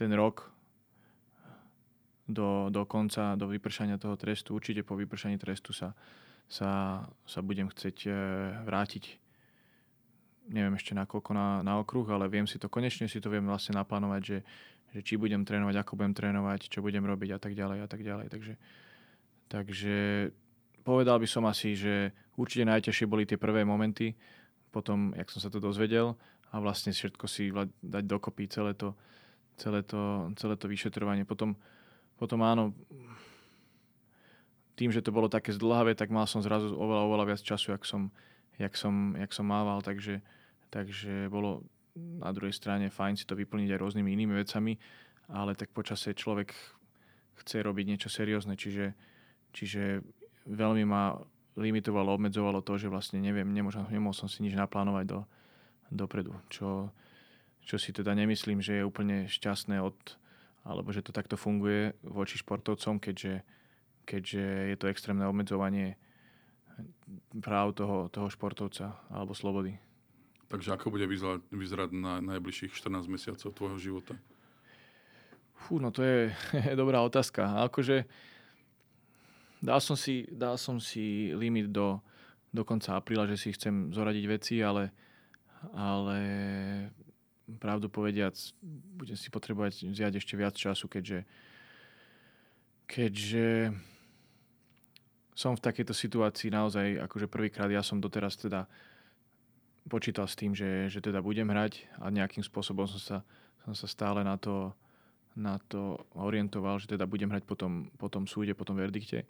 ten 0.00 0.10
rok 0.16 0.48
do, 2.24 2.72
do 2.72 2.88
konca, 2.88 3.36
do 3.36 3.46
vypršania 3.48 4.00
toho 4.00 4.16
trestu. 4.16 4.56
Určite 4.56 4.80
po 4.80 4.96
vypršaní 4.96 5.36
trestu 5.36 5.76
sa, 5.76 5.92
sa, 6.48 7.04
sa 7.28 7.40
budem 7.44 7.68
chcieť 7.68 7.96
uh, 8.08 8.14
vrátiť 8.64 9.20
neviem 10.50 10.74
ešte 10.74 10.92
na 10.92 11.06
koľko 11.06 11.30
na, 11.32 11.62
na 11.62 11.78
okruh, 11.78 12.04
ale 12.10 12.26
viem 12.26 12.44
si 12.44 12.58
to, 12.58 12.66
konečne 12.66 13.06
si 13.06 13.22
to 13.22 13.30
viem 13.30 13.46
vlastne 13.46 13.78
naplánovať, 13.78 14.22
že, 14.22 14.38
že 14.96 15.00
či 15.06 15.14
budem 15.14 15.46
trénovať, 15.46 15.74
ako 15.80 15.92
budem 15.94 16.14
trénovať, 16.14 16.60
čo 16.66 16.82
budem 16.82 17.06
robiť 17.06 17.30
a 17.36 17.38
tak 17.38 17.54
ďalej 17.54 17.78
a 17.86 17.88
tak 17.88 18.02
ďalej. 18.02 18.26
Takže, 18.28 18.54
takže 19.46 19.94
povedal 20.82 21.20
by 21.20 21.28
som 21.28 21.44
asi, 21.46 21.76
že 21.76 22.12
určite 22.36 22.68
najťažšie 22.68 23.06
boli 23.06 23.28
tie 23.28 23.40
prvé 23.40 23.64
momenty, 23.64 24.16
potom, 24.70 25.12
jak 25.18 25.28
som 25.28 25.42
sa 25.42 25.50
to 25.50 25.58
dozvedel 25.58 26.14
a 26.50 26.62
vlastne 26.62 26.94
všetko 26.94 27.24
si 27.26 27.50
dať 27.82 28.04
dokopy 28.06 28.46
celé 28.46 28.74
to, 28.74 28.94
celé 29.58 29.82
to, 29.82 30.30
celé 30.38 30.54
to 30.56 30.66
vyšetrovanie. 30.70 31.26
Potom, 31.26 31.58
potom 32.16 32.40
áno, 32.42 32.74
tým, 34.78 34.88
že 34.88 35.04
to 35.04 35.12
bolo 35.12 35.28
také 35.28 35.52
zdlhavé, 35.52 35.92
tak 35.92 36.08
mal 36.08 36.24
som 36.24 36.40
zrazu 36.40 36.72
oveľa, 36.72 37.02
oveľa 37.04 37.24
viac 37.34 37.40
času, 37.44 37.76
jak 37.76 37.84
som, 37.84 38.08
jak 38.56 38.72
som, 38.78 39.12
jak 39.18 39.30
som 39.34 39.44
mával, 39.44 39.84
takže, 39.84 40.24
takže 40.72 41.28
bolo 41.28 41.66
na 41.96 42.30
druhej 42.32 42.54
strane 42.54 42.88
fajn 42.88 43.20
si 43.20 43.28
to 43.28 43.36
vyplniť 43.36 43.74
aj 43.74 43.80
rôznymi 43.82 44.08
inými 44.08 44.34
vecami, 44.40 44.78
ale 45.28 45.58
tak 45.58 45.74
počasie 45.74 46.16
človek 46.16 46.54
chce 47.44 47.60
robiť 47.60 47.84
niečo 47.86 48.08
seriózne, 48.08 48.54
čiže, 48.56 48.96
čiže 49.52 50.00
veľmi 50.46 50.84
ma 50.86 51.18
limitovalo, 51.58 52.14
obmedzovalo 52.14 52.62
to, 52.62 52.78
že 52.78 52.88
vlastne 52.88 53.18
neviem, 53.20 53.48
nemôžem, 53.50 53.84
nemohol 53.90 54.14
som 54.14 54.30
si 54.30 54.40
nič 54.40 54.54
naplánovať 54.54 55.04
do, 55.10 55.20
dopredu, 55.90 56.32
čo, 56.48 56.88
čo 57.66 57.76
si 57.76 57.90
teda 57.90 58.14
nemyslím, 58.14 58.62
že 58.62 58.80
je 58.80 58.86
úplne 58.86 59.26
šťastné 59.26 59.82
od, 59.82 59.96
alebo 60.62 60.94
že 60.94 61.02
to 61.02 61.10
takto 61.10 61.34
funguje 61.34 61.92
voči 62.06 62.38
športovcom, 62.38 63.02
keďže, 63.02 63.42
keďže 64.06 64.44
je 64.72 64.76
to 64.78 64.86
extrémne 64.88 65.26
obmedzovanie 65.26 65.98
práv 67.42 67.76
toho, 67.76 68.08
toho 68.08 68.30
športovca 68.32 68.96
alebo 69.10 69.36
slobody. 69.36 69.76
Takže 70.50 70.74
ako 70.74 70.90
bude 70.90 71.06
vyzerať, 71.06 71.46
vyzerať 71.54 71.90
na 71.94 72.18
najbližších 72.18 72.74
14 72.74 73.06
mesiacov 73.06 73.54
tvojho 73.54 73.78
života? 73.78 74.18
Fú, 75.54 75.78
no 75.78 75.94
to 75.94 76.02
je, 76.02 76.32
je 76.56 76.74
dobrá 76.80 77.04
otázka. 77.04 77.62
Akože 77.70 78.08
dal 79.60 79.80
som 79.80 79.94
si, 79.94 80.24
dal 80.32 80.56
som 80.56 80.80
si 80.80 81.30
limit 81.36 81.68
do, 81.68 82.00
do 82.50 82.64
konca 82.64 82.96
apríla, 82.96 83.28
že 83.28 83.36
si 83.36 83.48
chcem 83.52 83.92
zoradiť 83.92 84.24
veci, 84.26 84.56
ale, 84.64 84.90
ale 85.76 86.18
pravdu 87.60 87.92
povediac, 87.92 88.34
budem 88.96 89.16
si 89.16 89.28
potrebovať 89.28 89.86
vziať 89.92 90.12
ešte 90.16 90.34
viac 90.34 90.56
času, 90.56 90.88
keďže, 90.88 91.28
keďže 92.88 93.76
som 95.36 95.56
v 95.56 95.64
takejto 95.64 95.94
situácii 95.96 96.52
naozaj, 96.52 97.00
akože 97.08 97.26
prvýkrát 97.30 97.70
ja 97.72 97.80
som 97.80 97.96
doteraz 97.96 98.36
teda 98.36 98.68
počítal 99.88 100.28
s 100.28 100.36
tým, 100.36 100.52
že, 100.52 100.92
že 100.92 101.00
teda 101.00 101.24
budem 101.24 101.48
hrať 101.48 101.88
a 101.96 102.12
nejakým 102.12 102.44
spôsobom 102.44 102.84
som 102.84 103.00
sa, 103.00 103.18
som 103.64 103.72
sa 103.72 103.88
stále 103.88 104.20
na 104.20 104.36
to, 104.36 104.76
na 105.32 105.56
to 105.70 105.96
orientoval, 106.12 106.76
že 106.76 106.92
teda 106.92 107.08
budem 107.08 107.32
hrať 107.32 107.48
po 107.48 107.56
tom, 107.56 107.88
po 107.96 108.12
tom 108.12 108.28
súde, 108.28 108.52
po 108.52 108.68
tom 108.68 108.76
verdikte. 108.76 109.24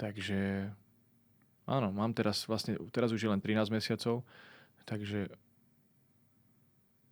Takže 0.00 0.72
áno, 1.68 1.92
mám 1.92 2.16
teraz 2.16 2.48
vlastne, 2.48 2.80
teraz 2.88 3.12
už 3.12 3.20
je 3.20 3.28
len 3.28 3.36
13 3.36 3.68
mesiacov, 3.68 4.24
takže 4.88 5.28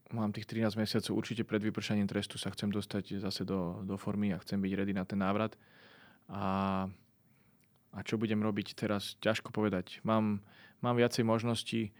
mám 0.09 0.33
tých 0.33 0.48
13 0.48 0.72
mesiacov 0.81 1.12
určite 1.12 1.44
pred 1.44 1.61
vypršaním 1.61 2.09
trestu 2.09 2.40
sa 2.40 2.48
chcem 2.48 2.72
dostať 2.72 3.20
zase 3.20 3.44
do, 3.44 3.85
do 3.85 4.01
formy 4.01 4.33
a 4.33 4.40
chcem 4.40 4.57
byť 4.57 4.72
ready 4.72 4.96
na 4.96 5.05
ten 5.05 5.20
návrat. 5.20 5.53
A, 6.33 6.88
a 7.92 7.98
čo 8.09 8.16
budem 8.16 8.40
robiť 8.40 8.72
teraz, 8.72 9.20
ťažko 9.20 9.53
povedať. 9.53 10.01
Mám, 10.01 10.40
mám 10.81 10.96
viacej 10.96 11.29
možností, 11.29 11.92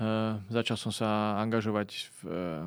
Eh, 0.00 0.32
začal 0.48 0.80
som 0.80 0.88
sa 0.96 1.36
angažovať 1.44 2.08
v, 2.08 2.18
uh, 2.24 2.64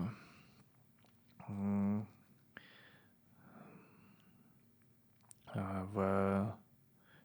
v 5.90 5.96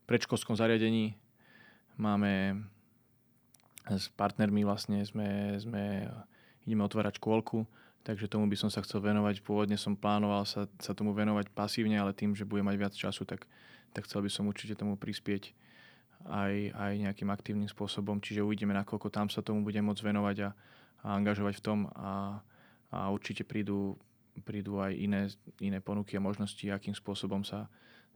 predškolskom 0.09 0.57
zariadení. 0.57 1.13
Máme 2.01 2.65
s 3.85 4.09
partnermi 4.17 4.65
vlastne 4.65 5.05
sme, 5.05 5.61
sme 5.61 6.09
ideme 6.65 6.81
otvárať 6.81 7.21
škôlku, 7.21 7.69
takže 8.09 8.25
tomu 8.25 8.49
by 8.49 8.57
som 8.57 8.73
sa 8.73 8.81
chcel 8.81 9.05
venovať. 9.05 9.45
Pôvodne 9.45 9.77
som 9.77 9.93
plánoval 9.93 10.49
sa, 10.49 10.65
sa 10.81 10.97
tomu 10.97 11.13
venovať 11.13 11.53
pasívne, 11.53 12.01
ale 12.01 12.17
tým, 12.17 12.33
že 12.33 12.49
budem 12.49 12.65
mať 12.65 12.77
viac 12.81 12.95
času, 12.97 13.29
tak, 13.29 13.45
tak 13.93 14.09
chcel 14.09 14.25
by 14.25 14.33
som 14.33 14.49
určite 14.49 14.81
tomu 14.81 14.97
prispieť 14.97 15.53
aj, 16.25 16.73
aj 16.73 16.93
nejakým 17.05 17.29
aktívnym 17.29 17.69
spôsobom. 17.69 18.17
Čiže 18.25 18.41
uvidíme, 18.41 18.73
nakoľko 18.73 19.13
tam 19.13 19.29
sa 19.29 19.45
tomu 19.45 19.61
budem 19.61 19.85
môcť 19.85 20.09
venovať 20.09 20.37
a, 20.41 20.51
a 21.05 21.07
angažovať 21.21 21.61
v 21.61 21.65
tom 21.65 21.79
a, 21.93 22.41
a 22.89 23.13
určite 23.13 23.45
prídu, 23.45 24.01
prídu 24.41 24.81
aj 24.81 24.93
iné, 24.97 25.29
iné 25.61 25.85
ponuky 25.85 26.17
a 26.17 26.25
možnosti, 26.25 26.65
akým 26.65 26.97
spôsobom 26.97 27.45
sa, 27.45 27.69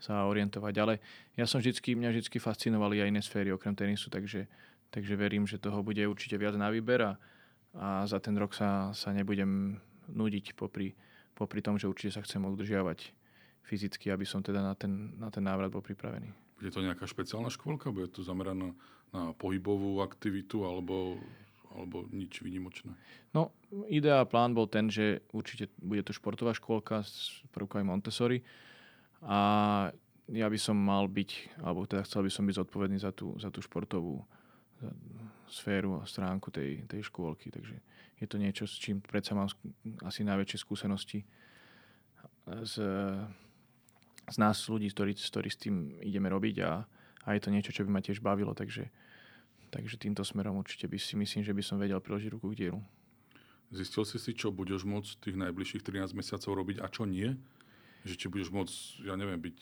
sa 0.03 0.27
orientovať. 0.27 0.75
Ale 0.83 0.99
ja 1.39 1.47
som 1.47 1.63
vždycky, 1.63 1.95
mňa 1.95 2.11
vždy 2.11 2.43
fascinovali 2.43 2.99
aj 2.99 3.09
iné 3.15 3.23
sféry 3.23 3.55
okrem 3.55 3.79
tenisu, 3.79 4.11
takže, 4.11 4.51
takže 4.91 5.15
verím, 5.15 5.47
že 5.47 5.63
toho 5.63 5.79
bude 5.87 6.03
určite 6.03 6.35
viac 6.35 6.59
na 6.59 6.75
výber 6.75 7.07
a, 7.07 7.13
a 7.79 8.03
za 8.11 8.19
ten 8.19 8.35
rok 8.35 8.51
sa, 8.51 8.91
sa 8.91 9.15
nebudem 9.15 9.79
nudiť 10.11 10.59
popri, 10.59 10.99
popri 11.39 11.63
tom, 11.63 11.79
že 11.79 11.87
určite 11.87 12.19
sa 12.19 12.27
chcem 12.27 12.43
udržiavať 12.43 13.15
fyzicky, 13.63 14.11
aby 14.11 14.27
som 14.27 14.43
teda 14.43 14.59
na 14.59 14.75
ten, 14.75 15.15
na 15.23 15.31
ten 15.31 15.47
návrat 15.47 15.71
bol 15.71 15.87
pripravený. 15.87 16.35
Bude 16.59 16.75
to 16.75 16.83
nejaká 16.83 17.07
špeciálna 17.07 17.47
škôlka? 17.47 17.95
Bude 17.95 18.11
to 18.11 18.27
zameraná 18.27 18.75
na 19.15 19.31
pohybovú 19.39 20.03
aktivitu 20.03 20.67
alebo, 20.67 21.15
alebo 21.71 22.11
nič 22.11 22.43
výnimočné? 22.43 22.91
No, 23.31 23.55
idea 23.87 24.19
a 24.19 24.27
plán 24.27 24.51
bol 24.51 24.67
ten, 24.67 24.91
že 24.91 25.23
určite 25.31 25.71
bude 25.79 26.03
to 26.03 26.11
športová 26.11 26.59
škôlka 26.59 27.07
s 27.07 27.47
prvkami 27.55 27.87
Montessori 27.87 28.43
a 29.23 29.41
ja 30.33 30.47
by 30.47 30.59
som 30.59 30.75
mal 30.79 31.07
byť, 31.07 31.63
alebo 31.63 31.87
teda 31.87 32.03
chcel 32.07 32.27
by 32.27 32.31
som 32.31 32.45
byť 32.47 32.59
zodpovedný 32.59 32.99
za 32.99 33.15
tú, 33.15 33.35
za 33.39 33.51
tú 33.55 33.63
športovú 33.63 34.23
sféru 35.47 36.01
a 36.01 36.09
stránku 36.09 36.51
tej, 36.51 36.83
tej 36.91 37.07
škôlky. 37.07 37.55
Takže 37.55 37.77
je 38.19 38.27
to 38.27 38.37
niečo, 38.41 38.67
s 38.67 38.79
čím 38.81 38.99
predsa 38.99 39.37
mám 39.37 39.47
asi 40.03 40.27
najväčšie 40.27 40.59
skúsenosti 40.59 41.23
z, 42.47 42.75
z 44.27 44.37
nás 44.39 44.57
ľudí, 44.67 44.91
ktorí, 44.91 45.15
ktorí 45.15 45.49
s 45.51 45.59
tým 45.61 45.99
ideme 46.03 46.27
robiť 46.33 46.57
a, 46.67 46.83
a 47.27 47.29
je 47.35 47.41
to 47.43 47.55
niečo, 47.55 47.71
čo 47.71 47.87
by 47.87 47.91
ma 47.95 48.01
tiež 48.03 48.19
bavilo, 48.19 48.55
takže, 48.57 48.91
takže 49.71 50.01
týmto 50.01 50.27
smerom 50.27 50.59
určite 50.59 50.91
by 50.91 50.99
si 50.99 51.15
myslím, 51.15 51.47
že 51.47 51.55
by 51.55 51.63
som 51.63 51.79
vedel 51.79 52.03
priložiť 52.03 52.31
ruku 52.35 52.55
k 52.55 52.67
dielu. 52.67 52.81
Zistil 53.73 54.05
si 54.05 54.19
si, 54.21 54.37
čo 54.37 54.53
budeš 54.53 54.85
môcť 54.85 55.11
tých 55.23 55.37
najbližších 55.39 55.83
13 55.87 56.13
mesiacov 56.13 56.51
robiť 56.61 56.85
a 56.85 56.87
čo 56.93 57.09
nie? 57.09 57.33
Že 58.03 58.15
či 58.19 58.27
budeš 58.27 58.51
môcť, 58.51 59.07
ja 59.07 59.15
neviem, 59.15 59.39
byť 59.39 59.59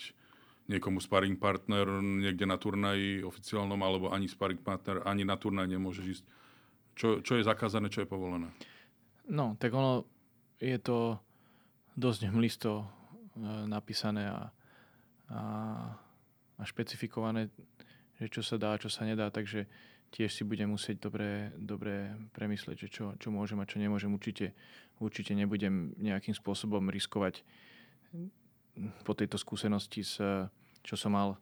niekomu 0.70 1.02
sparring 1.02 1.36
partner 1.36 1.98
niekde 1.98 2.46
na 2.46 2.56
turnaji 2.56 3.26
oficiálnom, 3.26 3.80
alebo 3.82 4.14
ani 4.14 4.30
sparring 4.30 4.62
partner, 4.62 5.02
ani 5.04 5.26
na 5.26 5.34
turnaj 5.34 5.66
nemôžeš 5.66 6.06
ísť. 6.06 6.24
Čo, 6.94 7.06
čo 7.24 7.40
je 7.40 7.48
zakázané, 7.48 7.90
čo 7.90 8.04
je 8.04 8.08
povolené? 8.08 8.48
No, 9.26 9.56
tak 9.58 9.74
ono 9.74 10.04
je 10.62 10.76
to 10.78 11.18
dosť 11.96 12.30
hmlisto 12.30 13.00
E, 13.40 13.66
napísané 13.66 14.28
a, 14.28 14.50
a, 15.30 15.40
a 16.58 16.62
špecifikované, 16.66 17.48
že 18.18 18.26
čo 18.26 18.42
sa 18.42 18.58
dá, 18.58 18.76
čo 18.76 18.90
sa 18.92 19.06
nedá, 19.06 19.30
takže 19.30 19.70
tiež 20.10 20.34
si 20.34 20.42
budem 20.42 20.68
musieť 20.68 20.98
dobre, 20.98 21.54
dobre 21.56 22.10
premyslieť, 22.34 22.76
že 22.84 22.88
čo, 22.90 23.04
čo 23.16 23.30
môžem 23.30 23.62
a 23.62 23.68
čo 23.70 23.78
nemôžem. 23.78 24.10
Určite, 24.10 24.52
určite 24.98 25.32
nebudem 25.32 25.94
nejakým 25.96 26.34
spôsobom 26.34 26.90
riskovať 26.90 27.46
po 29.04 29.12
tejto 29.12 29.36
skúsenosti, 29.36 30.02
s, 30.02 30.18
čo 30.80 30.94
som 30.96 31.14
mal 31.14 31.36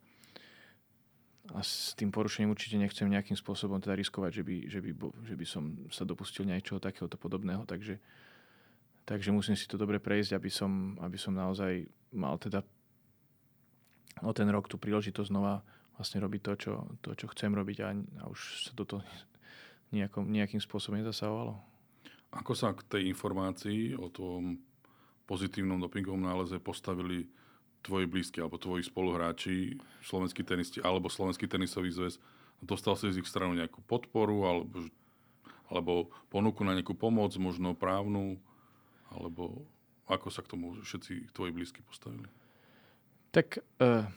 a 1.49 1.65
s 1.65 1.97
tým 1.97 2.13
porušením 2.13 2.53
určite 2.53 2.77
nechcem 2.77 3.09
nejakým 3.09 3.33
spôsobom 3.33 3.81
teda 3.81 3.97
riskovať, 3.97 4.31
že 4.37 4.43
by, 4.45 4.57
že 4.69 4.79
by, 4.85 4.91
že 5.25 5.35
by 5.39 5.47
som 5.49 5.65
sa 5.89 6.05
dopustil 6.05 6.45
niečoho 6.45 6.77
takéhoto 6.77 7.17
podobného. 7.17 7.65
Takže, 7.65 7.97
Takže 9.09 9.33
musím 9.33 9.57
si 9.57 9.65
to 9.65 9.81
dobre 9.81 9.97
prejsť, 9.97 10.37
aby 10.37 10.53
som, 10.53 11.01
aby 11.01 11.17
som 11.17 11.33
naozaj 11.33 11.89
mal 12.13 12.37
teda 12.37 12.61
o 14.21 14.33
ten 14.37 14.45
rok 14.53 14.69
tú 14.69 14.77
príležitosť 14.77 15.33
znova 15.33 15.65
vlastne 15.97 16.21
robiť 16.21 16.41
to, 16.45 16.53
čo, 16.61 16.73
to, 17.01 17.17
čo 17.17 17.33
chcem 17.33 17.57
robiť 17.57 17.89
a, 17.89 17.97
a 17.97 18.23
už 18.29 18.69
sa 18.69 18.73
toto 18.77 19.01
nejakom, 19.97 20.29
nejakým 20.29 20.61
spôsobom 20.61 21.01
nezasahovalo. 21.01 21.57
Ako 22.37 22.53
sa 22.53 22.77
k 22.77 22.85
tej 22.85 23.03
informácii 23.09 23.97
o 23.97 24.13
tom 24.13 24.61
pozitívnom 25.29 25.77
dopingovom 25.77 26.25
náleze 26.25 26.57
postavili 26.57 27.29
tvoji 27.85 28.09
blízky 28.09 28.41
alebo 28.41 28.57
tvoji 28.57 28.89
spoluhráči, 28.89 29.77
slovenskí 30.01 30.41
tenisti 30.43 30.81
alebo 30.81 31.13
Slovenský 31.13 31.45
tenisový 31.45 31.93
zväz? 31.93 32.17
Dostal 32.65 32.97
si 32.99 33.13
z 33.13 33.21
ich 33.23 33.29
stranu 33.29 33.55
nejakú 33.55 33.85
podporu 33.87 34.49
alebo, 34.49 34.89
alebo 35.71 35.93
ponuku 36.33 36.67
na 36.67 36.75
nejakú 36.75 36.97
pomoc, 36.97 37.31
možno 37.39 37.77
právnu? 37.77 38.41
Alebo 39.13 39.69
ako 40.09 40.33
sa 40.33 40.41
k 40.41 40.51
tomu 40.57 40.81
všetci 40.81 41.31
tvoji 41.37 41.53
blízky 41.53 41.85
postavili? 41.85 42.27
Tak 43.31 43.61
uh, 43.79 44.09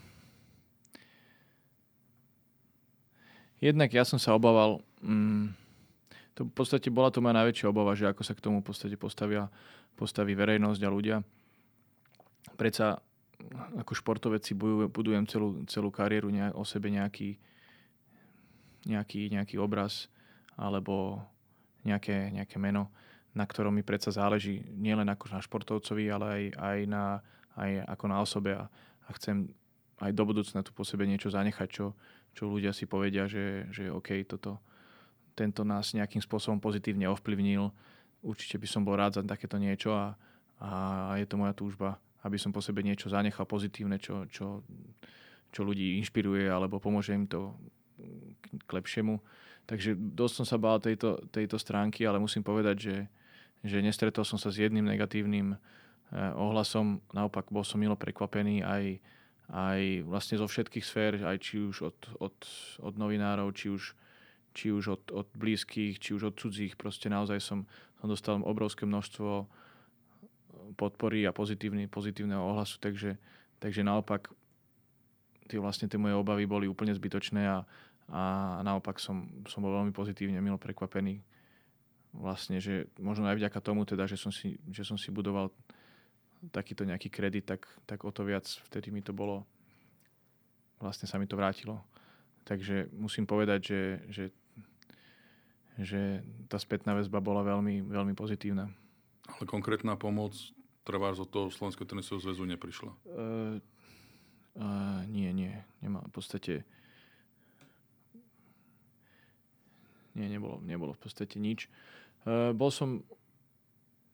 jednak 3.59 3.91
ja 3.91 4.07
som 4.07 4.17
sa 4.17 4.33
obával, 4.33 4.79
um, 5.03 5.53
to 6.35 6.47
v 6.47 6.53
podstate 6.53 6.87
bola 6.87 7.11
to 7.11 7.19
moja 7.19 7.35
najväčšia 7.35 7.67
obava, 7.67 7.91
že 7.91 8.07
ako 8.07 8.23
sa 8.23 8.33
k 8.33 8.43
tomu 8.43 8.63
v 8.63 8.71
podstate 8.71 8.95
postavia, 8.95 9.51
postaví 9.99 10.31
verejnosť 10.31 10.81
a 10.83 10.89
ľudia. 10.89 11.17
Predsa 12.55 13.03
ako 13.77 13.91
športovec 13.97 14.45
budujem 14.93 15.25
celú, 15.25 15.65
celú 15.65 15.89
kariéru 15.89 16.29
o 16.53 16.63
sebe 16.63 16.93
nejaký, 16.93 17.35
nejaký, 18.85 19.33
nejaký 19.33 19.55
obraz 19.57 20.07
alebo 20.55 21.19
nejaké, 21.81 22.29
nejaké 22.31 22.57
meno, 22.61 22.93
na 23.33 23.47
ktorom 23.47 23.73
mi 23.73 23.81
predsa 23.81 24.13
záleží 24.13 24.61
nielen 24.77 25.09
ako 25.09 25.25
na 25.33 25.39
športovcovi, 25.41 26.05
ale 26.11 26.25
aj, 26.27 26.43
aj, 26.59 26.79
na, 26.85 27.03
aj 27.57 27.71
ako 27.97 28.05
na 28.05 28.17
osobe 28.21 28.51
a, 28.53 28.69
a 29.07 29.09
chcem 29.17 29.49
aj 30.01 30.11
do 30.13 30.23
budúcna 30.25 30.61
tu 30.65 30.73
po 30.73 30.85
sebe 30.85 31.05
niečo 31.05 31.33
zanechať, 31.33 31.69
čo, 31.69 31.93
čo 32.33 32.49
ľudia 32.49 32.73
si 32.73 32.85
povedia, 32.85 33.25
že, 33.29 33.69
že 33.73 33.89
OK, 33.89 34.21
toto, 34.25 34.61
tento 35.41 35.65
nás 35.65 35.97
nejakým 35.97 36.21
spôsobom 36.21 36.61
pozitívne 36.61 37.09
ovplyvnil. 37.09 37.73
Určite 38.21 38.61
by 38.61 38.67
som 38.69 38.85
bol 38.85 38.93
rád 38.93 39.17
za 39.17 39.21
takéto 39.25 39.57
niečo 39.57 39.97
a, 39.97 40.13
a 40.61 40.69
je 41.17 41.25
to 41.25 41.41
moja 41.41 41.57
túžba, 41.57 41.97
aby 42.21 42.37
som 42.37 42.53
po 42.53 42.61
sebe 42.61 42.85
niečo 42.85 43.09
zanechal 43.09 43.49
pozitívne, 43.49 43.97
čo, 43.97 44.29
čo, 44.29 44.61
čo 45.49 45.61
ľudí 45.65 45.97
inšpiruje 46.05 46.45
alebo 46.45 46.77
pomôže 46.77 47.17
im 47.17 47.25
to 47.25 47.57
k 48.65 48.69
lepšiemu. 48.69 49.17
Takže 49.65 49.93
dosť 49.95 50.33
som 50.41 50.45
sa 50.45 50.57
bál 50.57 50.81
tejto, 50.81 51.21
tejto 51.29 51.57
stránky, 51.61 52.05
ale 52.05 52.21
musím 52.21 52.41
povedať, 52.41 52.75
že, 52.77 52.97
že 53.61 53.77
nestretol 53.81 54.25
som 54.25 54.41
sa 54.41 54.49
s 54.49 54.57
jedným 54.61 54.85
negatívnym 54.85 55.53
eh, 55.53 55.59
ohlasom. 56.35 57.01
Naopak 57.13 57.49
bol 57.53 57.65
som 57.65 57.77
milo 57.81 57.95
prekvapený 57.95 58.65
aj, 58.65 58.83
aj 59.53 59.81
vlastne 60.05 60.41
zo 60.41 60.47
všetkých 60.49 60.85
sfér, 60.85 61.13
aj 61.25 61.37
či 61.41 61.61
už 61.61 61.93
od, 61.93 61.97
od, 62.19 62.35
od 62.81 62.93
novinárov, 62.97 63.53
či 63.53 63.69
už, 63.69 63.93
či 64.51 64.71
už 64.71 64.99
od, 64.99 65.03
od 65.11 65.27
blízkych, 65.35 65.99
či 65.99 66.09
už 66.15 66.31
od 66.31 66.35
cudzích. 66.39 66.75
Proste 66.75 67.07
naozaj 67.07 67.39
som, 67.39 67.63
som 67.99 68.07
dostal 68.07 68.35
obrovské 68.43 68.83
množstvo 68.83 69.47
podpory 70.75 71.27
a 71.27 71.35
pozitívneho 71.35 72.41
ohlasu, 72.41 72.79
takže, 72.79 73.19
takže 73.59 73.83
naopak 73.83 74.31
tie 75.51 75.59
vlastne 75.59 75.91
tie 75.91 75.99
moje 75.99 76.15
obavy 76.15 76.47
boli 76.47 76.65
úplne 76.71 76.95
zbytočné 76.95 77.43
a, 77.43 77.67
a 78.07 78.21
naopak 78.63 78.99
som, 79.03 79.27
som 79.47 79.59
bol 79.59 79.75
veľmi 79.75 79.91
pozitívne, 79.91 80.39
milo 80.39 80.55
prekvapený 80.55 81.19
vlastne, 82.15 82.59
že 82.59 82.91
možno 82.99 83.27
aj 83.27 83.39
vďaka 83.39 83.59
tomu 83.63 83.87
teda, 83.87 84.03
že 84.07 84.19
som 84.19 84.31
si, 84.31 84.59
že 84.67 84.83
som 84.83 84.99
si 84.99 85.11
budoval 85.11 85.51
takýto 86.51 86.83
nejaký 86.83 87.07
kredit, 87.07 87.47
tak, 87.47 87.67
tak 87.87 88.03
o 88.03 88.11
to 88.11 88.25
viac 88.25 88.47
vtedy 88.67 88.91
mi 88.91 88.99
to 88.99 89.13
bolo, 89.13 89.45
vlastne 90.81 91.07
sa 91.07 91.21
mi 91.21 91.29
to 91.29 91.37
vrátilo. 91.37 91.79
Takže 92.43 92.89
musím 92.97 93.29
povedať, 93.29 93.59
že, 93.61 93.81
že, 94.09 94.23
že 95.83 96.25
tá 96.47 96.57
spätná 96.61 96.93
väzba 96.97 97.21
bola 97.21 97.45
veľmi, 97.45 97.85
veľmi 97.85 98.13
pozitívna. 98.13 98.69
Ale 99.27 99.45
konkrétna 99.47 99.95
pomoc 99.95 100.35
trvá 100.81 101.13
od 101.13 101.29
toho 101.29 101.47
Slovenského 101.53 101.87
tenisového 101.87 102.25
zväzu 102.25 102.43
neprišla? 102.49 102.91
Uh, 103.07 103.57
Uh, 104.51 105.07
nie, 105.07 105.31
nie. 105.31 105.55
Nemá, 105.79 106.03
v 106.03 106.11
podstate 106.11 106.67
nie, 110.11 110.27
nebolo, 110.27 110.59
nebolo 110.59 110.91
v 110.91 111.01
podstate 111.07 111.39
nič. 111.39 111.71
Uh, 112.27 112.51
bol 112.51 112.67
som 112.67 112.99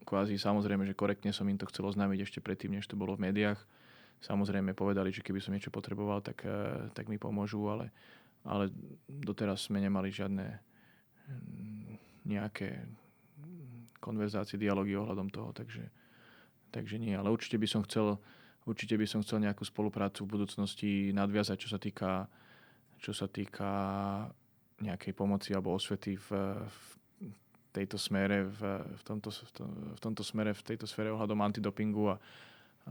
kvázi, 0.05 0.37
samozrejme, 0.37 0.85
že 0.85 0.93
korektne 0.93 1.33
som 1.33 1.49
im 1.49 1.57
to 1.57 1.65
chcel 1.73 1.89
oznámiť 1.89 2.19
ešte 2.21 2.39
predtým, 2.39 2.77
než 2.77 2.85
to 2.85 2.93
bolo 2.93 3.17
v 3.17 3.33
médiách. 3.33 3.57
Samozrejme 4.21 4.77
povedali, 4.77 5.09
že 5.09 5.25
keby 5.25 5.41
som 5.41 5.57
niečo 5.57 5.73
potreboval, 5.73 6.21
tak, 6.21 6.45
uh, 6.45 6.93
tak 6.93 7.09
mi 7.09 7.17
pomôžu, 7.17 7.65
ale, 7.65 7.89
ale 8.45 8.69
doteraz 9.09 9.65
sme 9.65 9.81
nemali 9.81 10.13
žiadne 10.13 10.61
nejaké 12.27 12.83
konverzácie, 13.99 14.59
dialógy 14.59 14.95
ohľadom 14.95 15.31
toho, 15.31 15.51
takže, 15.51 15.83
takže 16.71 16.95
nie. 16.99 17.15
Ale 17.15 17.31
určite 17.31 17.59
by 17.59 17.67
som 17.67 17.81
chcel 17.83 18.19
Určite 18.67 18.99
by 18.99 19.07
som 19.07 19.23
chcel 19.23 19.39
nejakú 19.39 19.63
spoluprácu 19.63 20.27
v 20.27 20.31
budúcnosti 20.35 21.15
nadviazať, 21.15 21.55
čo 21.55 21.69
sa 21.71 21.79
týka, 21.79 22.27
čo 22.99 23.15
sa 23.15 23.31
týka 23.31 23.71
nejakej 24.83 25.15
pomoci 25.15 25.55
alebo 25.55 25.71
osvety 25.71 26.19
v, 26.19 26.29
v 26.67 26.79
tejto 27.71 27.95
smere, 27.95 28.43
v, 28.43 28.61
v, 28.83 29.01
tomto, 29.07 29.31
v 29.95 29.99
tomto 30.03 30.19
smere, 30.19 30.51
v 30.51 30.67
tejto 30.67 30.83
sfere 30.83 31.15
ohľadom 31.15 31.39
antidopingu 31.47 32.11
a, 32.11 32.15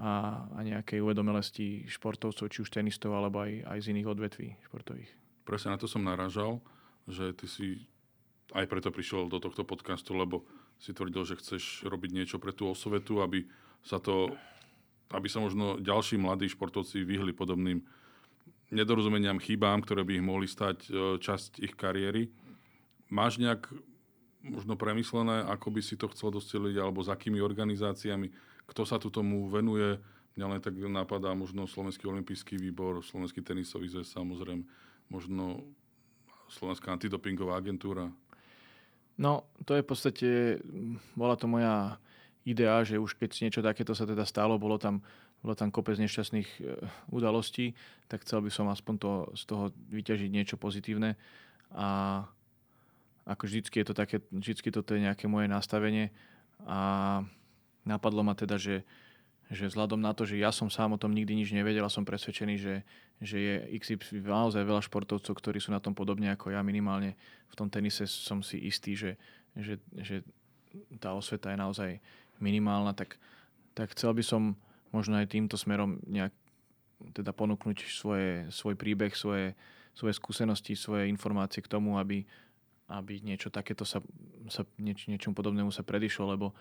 a, 0.01 0.13
a 0.57 0.59
nejakej 0.65 1.05
uvedomelosti 1.05 1.85
športovcov, 1.93 2.49
či 2.49 2.65
už 2.65 2.73
tenistov, 2.73 3.13
alebo 3.13 3.45
aj, 3.45 3.69
aj 3.69 3.79
z 3.85 3.87
iných 3.93 4.09
odvetví 4.09 4.57
športových. 4.73 5.13
Presne 5.45 5.77
na 5.77 5.79
to 5.79 5.85
som 5.85 6.01
naražal, 6.01 6.57
že 7.05 7.37
ty 7.37 7.45
si 7.45 7.85
aj 8.55 8.67
preto 8.71 8.95
prišiel 8.95 9.27
do 9.27 9.43
tohto 9.43 9.67
podcastu, 9.67 10.15
lebo 10.15 10.47
si 10.79 10.95
tvrdil, 10.95 11.25
že 11.25 11.39
chceš 11.41 11.89
robiť 11.89 12.11
niečo 12.13 12.37
pre 12.39 12.55
tú 12.55 12.71
osvetu, 12.71 13.25
aby 13.25 13.49
sa 13.83 13.99
to 13.99 14.35
aby 15.15 15.31
sa 15.31 15.39
možno 15.39 15.79
ďalší 15.79 16.19
mladí 16.19 16.51
športovci 16.51 17.07
vyhli 17.07 17.31
podobným 17.31 17.79
nedorozumeniam, 18.75 19.39
chybám, 19.39 19.83
ktoré 19.87 20.03
by 20.03 20.19
ich 20.19 20.25
mohli 20.25 20.51
stať 20.51 20.79
e, 20.87 20.91
časť 21.23 21.63
ich 21.63 21.79
kariéry. 21.79 22.27
Máš 23.07 23.39
nejak 23.39 23.71
možno 24.43 24.75
premyslené, 24.75 25.47
ako 25.47 25.71
by 25.71 25.81
si 25.83 25.95
to 25.95 26.11
chcel 26.11 26.35
dosteliť, 26.35 26.75
alebo 26.83 27.07
s 27.07 27.11
akými 27.11 27.39
organizáciami, 27.39 28.31
kto 28.67 28.83
sa 28.83 28.99
tu 28.99 29.15
tomu 29.15 29.47
venuje. 29.47 29.99
Mňa 30.35 30.47
len 30.51 30.61
tak 30.61 30.75
napadá 30.75 31.31
možno 31.39 31.71
Slovenský 31.71 32.11
olimpijský 32.11 32.59
výbor, 32.59 33.01
Slovenský 33.07 33.41
tenisový 33.41 33.87
zväz, 33.87 34.11
samozrejme, 34.11 34.67
možno 35.07 35.63
Slovenská 36.51 36.91
antidopingová 36.91 37.59
agentúra. 37.59 38.11
No, 39.17 39.49
to 39.65 39.73
je 39.77 39.83
v 39.83 39.89
podstate, 39.89 40.29
bola 41.17 41.41
to 41.41 41.49
moja 41.49 41.97
idea, 42.45 42.85
že 42.85 43.01
už 43.01 43.17
keď 43.17 43.49
niečo 43.49 43.65
takéto 43.65 43.97
sa 43.97 44.05
teda 44.05 44.29
stalo, 44.29 44.61
bolo 44.61 44.77
tam, 44.77 45.01
bolo 45.41 45.57
tam 45.57 45.73
kopec 45.73 45.97
nešťastných 45.99 46.49
e, 46.61 46.61
udalostí, 47.11 47.73
tak 48.07 48.23
chcel 48.23 48.45
by 48.45 48.51
som 48.53 48.69
aspoň 48.69 48.95
to, 49.01 49.13
z 49.35 49.43
toho 49.49 49.65
vyťažiť 49.91 50.31
niečo 50.31 50.57
pozitívne. 50.61 51.17
A 51.75 52.23
ako 53.27 53.43
vždycky 53.51 53.83
je 53.83 53.87
to 53.91 53.95
také, 53.97 54.23
vždycky 54.31 54.71
toto 54.71 54.95
je 54.95 55.03
nejaké 55.03 55.27
moje 55.27 55.51
nastavenie. 55.51 56.15
A 56.63 57.25
napadlo 57.83 58.23
ma 58.23 58.39
teda, 58.39 58.61
že, 58.61 58.87
že 59.51 59.67
vzhľadom 59.67 59.99
na 59.99 60.15
to, 60.15 60.23
že 60.23 60.39
ja 60.39 60.55
som 60.55 60.71
sám 60.71 60.95
o 60.95 61.01
tom 61.03 61.11
nikdy 61.11 61.35
nič 61.35 61.51
nevedel 61.51 61.83
a 61.83 61.91
som 61.91 62.07
presvedčený, 62.07 62.55
že, 62.61 62.75
že 63.21 63.37
je 63.41 63.55
XY 63.81 64.21
naozaj 64.21 64.61
veľa 64.61 64.85
športovcov, 64.85 65.33
ktorí 65.33 65.57
sú 65.57 65.73
na 65.73 65.81
tom 65.81 65.97
podobne 65.97 66.29
ako 66.33 66.53
ja. 66.53 66.61
Minimálne 66.61 67.17
v 67.49 67.55
tom 67.57 67.73
tenise 67.73 68.05
som 68.05 68.45
si 68.45 68.61
istý, 68.61 68.93
že, 68.93 69.17
že, 69.57 69.81
že 69.97 70.21
tá 71.01 71.17
osveta 71.17 71.49
je 71.49 71.59
naozaj 71.59 71.91
minimálna, 72.37 72.93
tak, 72.93 73.17
tak 73.73 73.97
chcel 73.97 74.13
by 74.13 74.21
som 74.21 74.43
možno 74.93 75.17
aj 75.17 75.33
týmto 75.33 75.57
smerom 75.57 75.97
nejak 76.05 76.33
teda 77.13 77.33
ponúknuť 77.33 77.89
svoje, 77.89 78.49
svoj 78.49 78.77
príbeh, 78.77 79.13
svoje, 79.13 79.53
svoje 79.93 80.15
skúsenosti, 80.17 80.77
svoje 80.77 81.09
informácie 81.09 81.61
k 81.61 81.73
tomu, 81.73 81.97
aby, 82.01 82.25
aby 82.89 83.21
niečo 83.21 83.53
takéto 83.53 83.85
sa, 83.85 84.01
sa 84.49 84.65
nieč, 84.81 85.09
niečomu 85.09 85.37
podobnému 85.37 85.73
sa 85.73 85.85
predišlo, 85.85 86.37
lebo 86.37 86.57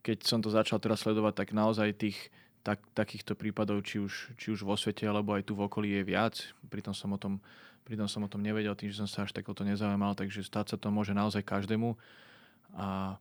keď 0.00 0.24
som 0.24 0.40
to 0.40 0.50
začal 0.50 0.78
teraz 0.78 1.02
sledovať, 1.04 1.44
tak 1.44 1.48
naozaj 1.52 1.98
tých 1.98 2.18
tak, 2.60 2.80
takýchto 2.92 3.36
prípadov, 3.36 3.82
či 3.84 4.00
už, 4.00 4.36
či 4.36 4.52
už 4.52 4.64
vo 4.64 4.76
svete, 4.76 5.08
alebo 5.08 5.32
aj 5.36 5.48
tu 5.48 5.56
v 5.56 5.64
okolí 5.64 5.88
je 5.96 6.02
viac. 6.04 6.34
Pritom 6.68 6.92
som 6.92 7.12
o 7.12 7.18
tom, 7.18 7.40
pritom 7.84 8.06
som 8.06 8.24
o 8.24 8.30
tom 8.30 8.44
nevedel, 8.44 8.76
tým, 8.76 8.92
že 8.92 9.00
som 9.00 9.08
sa 9.08 9.24
až 9.24 9.32
takto 9.32 9.64
nezaujímal, 9.64 10.16
takže 10.16 10.44
stať 10.44 10.74
sa 10.74 10.76
to 10.76 10.92
môže 10.92 11.16
naozaj 11.16 11.40
každému. 11.44 11.96
A 12.76 13.18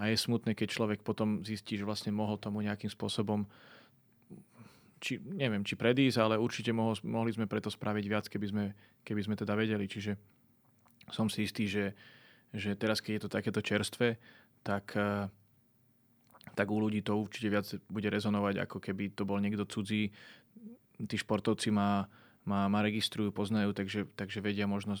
a 0.00 0.08
je 0.08 0.16
smutné, 0.16 0.56
keď 0.56 0.72
človek 0.72 1.04
potom 1.04 1.44
zistí, 1.44 1.76
že 1.76 1.84
vlastne 1.84 2.08
mohol 2.08 2.40
tomu 2.40 2.64
nejakým 2.64 2.88
spôsobom 2.88 3.44
či, 4.96 5.20
neviem, 5.20 5.60
či 5.60 5.76
predísť, 5.76 6.16
ale 6.16 6.40
určite 6.40 6.72
mohol, 6.72 6.96
mohli 7.04 7.36
sme 7.36 7.44
preto 7.44 7.68
spraviť 7.68 8.04
viac, 8.08 8.24
keby 8.24 8.46
sme, 8.48 8.64
keby 9.04 9.20
sme 9.28 9.36
teda 9.36 9.52
vedeli. 9.52 9.84
Čiže 9.84 10.16
som 11.12 11.28
si 11.28 11.44
istý, 11.44 11.68
že, 11.68 11.92
že 12.52 12.76
teraz, 12.80 13.04
keď 13.04 13.12
je 13.12 13.22
to 13.24 13.30
takéto 13.32 13.60
čerstvé, 13.60 14.16
tak, 14.64 14.96
eh, 14.96 15.28
tak 16.60 16.68
u 16.68 16.76
ľudí 16.76 17.00
to 17.00 17.16
určite 17.16 17.48
viac 17.48 17.64
bude 17.88 18.04
rezonovať, 18.12 18.68
ako 18.68 18.84
keby 18.84 19.16
to 19.16 19.24
bol 19.24 19.40
niekto 19.40 19.64
cudzí. 19.64 20.12
Tí 21.00 21.16
športovci 21.16 21.72
ma, 21.72 22.04
ma, 22.44 22.68
ma 22.68 22.84
registrujú, 22.84 23.32
poznajú, 23.32 23.72
takže, 23.72 24.04
takže 24.12 24.44
vedia 24.44 24.68
možno, 24.68 25.00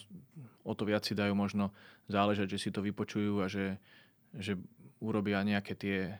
o 0.64 0.72
to 0.72 0.88
viac 0.88 1.04
si 1.04 1.12
dajú 1.12 1.36
možno 1.36 1.76
záležať, 2.08 2.56
že 2.56 2.58
si 2.64 2.68
to 2.72 2.80
vypočujú 2.80 3.44
a 3.44 3.46
že, 3.52 3.76
že 4.32 4.56
urobia 5.04 5.44
nejaké 5.44 5.76
tie 5.76 6.16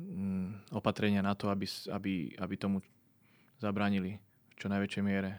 mm, 0.00 0.72
opatrenia 0.72 1.20
na 1.20 1.36
to, 1.36 1.52
aby, 1.52 1.68
aby, 1.92 2.32
aby 2.40 2.54
tomu 2.56 2.80
zabránili 3.60 4.16
v 4.16 4.54
čo 4.56 4.72
najväčšej 4.72 5.04
miere. 5.04 5.36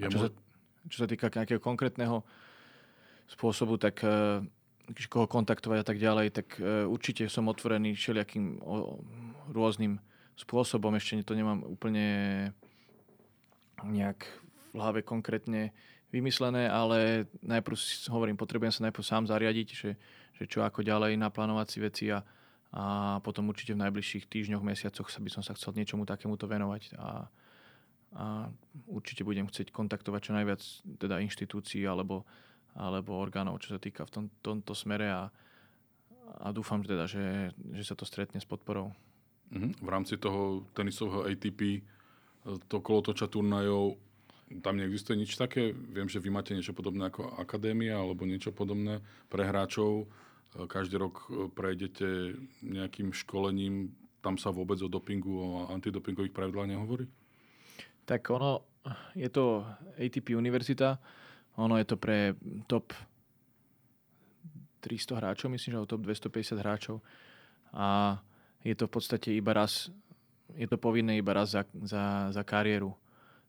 A 0.00 0.08
čo, 0.08 0.18
sa, 0.24 0.28
čo 0.88 0.96
sa 1.04 1.06
týka 1.10 1.28
nejakého 1.28 1.60
konkrétneho 1.60 2.24
spôsobu, 3.28 3.76
tak 3.76 4.00
uh, 4.00 4.40
koho 5.10 5.28
kontaktovať 5.28 5.78
a 5.80 5.86
tak 5.86 5.98
ďalej, 6.00 6.26
tak 6.32 6.48
uh, 6.58 6.88
určite 6.88 7.28
som 7.28 7.50
otvorený 7.50 7.96
všelijakým 7.96 8.62
rôznym 9.52 10.00
spôsobom. 10.38 10.94
Ešte 10.96 11.26
to 11.26 11.36
nemám 11.36 11.64
úplne 11.64 12.06
nejak 13.84 14.26
v 14.70 14.74
hlave 14.74 15.00
konkrétne 15.04 15.72
vymyslené, 16.08 16.72
ale 16.72 17.28
najprv 17.44 17.76
hovorím, 18.08 18.40
potrebujem 18.40 18.72
sa 18.72 18.84
najprv 18.88 19.04
sám 19.04 19.28
zariadiť, 19.28 19.68
že 19.70 19.90
že 20.38 20.46
čo 20.46 20.62
ako 20.62 20.86
ďalej 20.86 21.18
naplánovať 21.18 21.66
si 21.66 21.78
veci 21.82 22.04
a, 22.14 22.22
a 22.70 23.18
potom 23.18 23.50
určite 23.50 23.74
v 23.74 23.82
najbližších 23.82 24.30
týždňoch, 24.30 24.62
mesiacoch 24.62 25.10
sa 25.10 25.18
by 25.18 25.30
som 25.34 25.42
sa 25.42 25.58
chcel 25.58 25.74
niečomu 25.74 26.06
takémuto 26.06 26.46
venovať 26.46 26.94
a, 26.94 27.26
a 28.14 28.46
určite 28.86 29.26
budem 29.26 29.50
chcieť 29.50 29.74
kontaktovať 29.74 30.20
čo 30.22 30.32
najviac 30.38 30.62
teda 31.02 31.18
inštitúcií 31.26 31.82
alebo, 31.82 32.22
alebo 32.74 33.16
orgánov, 33.16 33.62
čo 33.62 33.76
sa 33.76 33.80
týka 33.80 34.04
v 34.04 34.10
tom, 34.10 34.24
tomto 34.42 34.74
smere 34.76 35.08
a, 35.08 35.30
a 36.44 36.48
dúfam 36.52 36.82
teda, 36.84 37.08
že, 37.08 37.52
že 37.72 37.82
sa 37.84 37.94
to 37.94 38.04
stretne 38.04 38.40
s 38.40 38.48
podporou. 38.48 38.92
Uh-huh. 39.48 39.72
V 39.80 39.88
rámci 39.88 40.20
toho 40.20 40.68
tenisového 40.76 41.24
ATP 41.24 41.82
to 42.68 42.80
kolotoča 42.80 43.28
turnajov 43.28 43.96
tam 44.64 44.80
neexistuje 44.80 45.20
nič 45.20 45.36
také? 45.36 45.76
Viem, 45.76 46.08
že 46.08 46.24
vy 46.24 46.32
máte 46.32 46.56
niečo 46.56 46.72
podobné 46.72 47.12
ako 47.12 47.36
akadémia 47.36 48.00
alebo 48.00 48.24
niečo 48.24 48.48
podobné 48.48 49.04
pre 49.28 49.44
hráčov. 49.44 50.08
Každý 50.56 50.96
rok 50.96 51.28
prejdete 51.52 52.32
nejakým 52.64 53.12
školením. 53.12 53.92
Tam 54.24 54.40
sa 54.40 54.48
vôbec 54.48 54.80
o 54.80 54.88
dopingu, 54.88 55.36
o 55.36 55.48
antidopingových 55.68 56.32
pravidlách 56.32 56.72
nehovorí? 56.72 57.04
Tak 58.08 58.32
ono, 58.32 58.64
je 59.12 59.28
to 59.28 59.68
ATP 60.00 60.32
univerzita, 60.32 60.96
ono 61.58 61.74
je 61.74 61.86
to 61.90 61.96
pre 61.98 62.38
top 62.70 62.94
300 64.80 65.18
hráčov, 65.18 65.50
myslím, 65.50 65.74
že 65.74 65.90
top 65.90 66.06
250 66.06 66.62
hráčov. 66.62 67.02
A 67.74 68.16
je 68.62 68.74
to 68.78 68.86
v 68.86 68.92
podstate 68.94 69.28
iba 69.34 69.50
raz, 69.50 69.90
je 70.54 70.66
to 70.70 70.78
povinné 70.78 71.18
iba 71.18 71.34
raz 71.34 71.58
za, 71.58 71.66
za, 71.82 72.30
za 72.30 72.42
kariéru. 72.46 72.94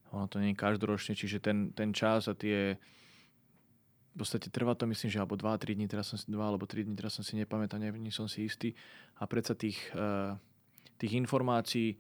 Ono 0.09 0.25
to 0.25 0.41
nie 0.41 0.57
je 0.57 0.61
každoročne, 0.61 1.13
čiže 1.13 1.37
ten, 1.37 1.69
ten 1.71 1.93
čas 1.93 2.25
a 2.25 2.33
tie... 2.33 2.81
V 4.09 4.25
podstate 4.25 4.49
trvá 4.49 4.73
to, 4.73 4.89
myslím, 4.89 5.13
že 5.13 5.21
alebo 5.21 5.37
2-3 5.37 5.77
dní, 5.77 5.85
teraz 5.85 6.09
som 6.11 6.17
si 6.17 6.27
2 6.27 6.41
alebo 6.41 6.65
3 6.65 6.81
dní, 6.81 6.97
teraz 6.97 7.13
som 7.13 7.23
si 7.23 7.37
nepamätám, 7.37 7.77
nie, 7.77 8.11
som 8.11 8.25
si 8.25 8.49
istý. 8.49 8.73
A 9.21 9.29
predsa 9.29 9.53
tých, 9.53 9.79
uh, 9.93 10.33
tých 10.97 11.13
informácií 11.13 11.95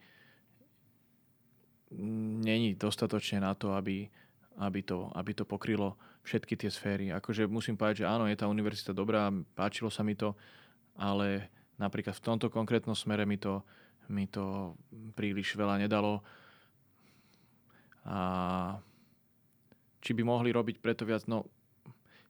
není 2.43 2.75
dostatočne 2.75 3.39
na 3.45 3.53
to, 3.53 3.77
aby, 3.77 4.09
aby, 4.59 4.83
to, 4.83 5.07
aby 5.15 5.31
to 5.31 5.47
pokrylo 5.47 5.95
všetky 6.27 6.59
tie 6.59 6.67
sféry. 6.67 7.15
Akože 7.15 7.47
musím 7.47 7.79
povedať, 7.79 8.03
že 8.03 8.09
áno, 8.11 8.27
je 8.27 8.35
tá 8.35 8.45
univerzita 8.45 8.91
dobrá, 8.91 9.31
páčilo 9.55 9.87
sa 9.87 10.03
mi 10.03 10.19
to, 10.19 10.35
ale 10.99 11.47
napríklad 11.79 12.13
v 12.19 12.25
tomto 12.27 12.51
konkrétnom 12.51 12.93
smere 12.93 13.23
mi 13.23 13.39
to, 13.39 13.63
mi 14.11 14.27
to 14.27 14.75
príliš 15.15 15.55
veľa 15.55 15.79
nedalo 15.79 16.19
a 18.03 18.19
či 19.99 20.11
by 20.15 20.23
mohli 20.23 20.49
robiť 20.51 20.79
preto 20.79 21.03
viac, 21.03 21.27
no 21.27 21.47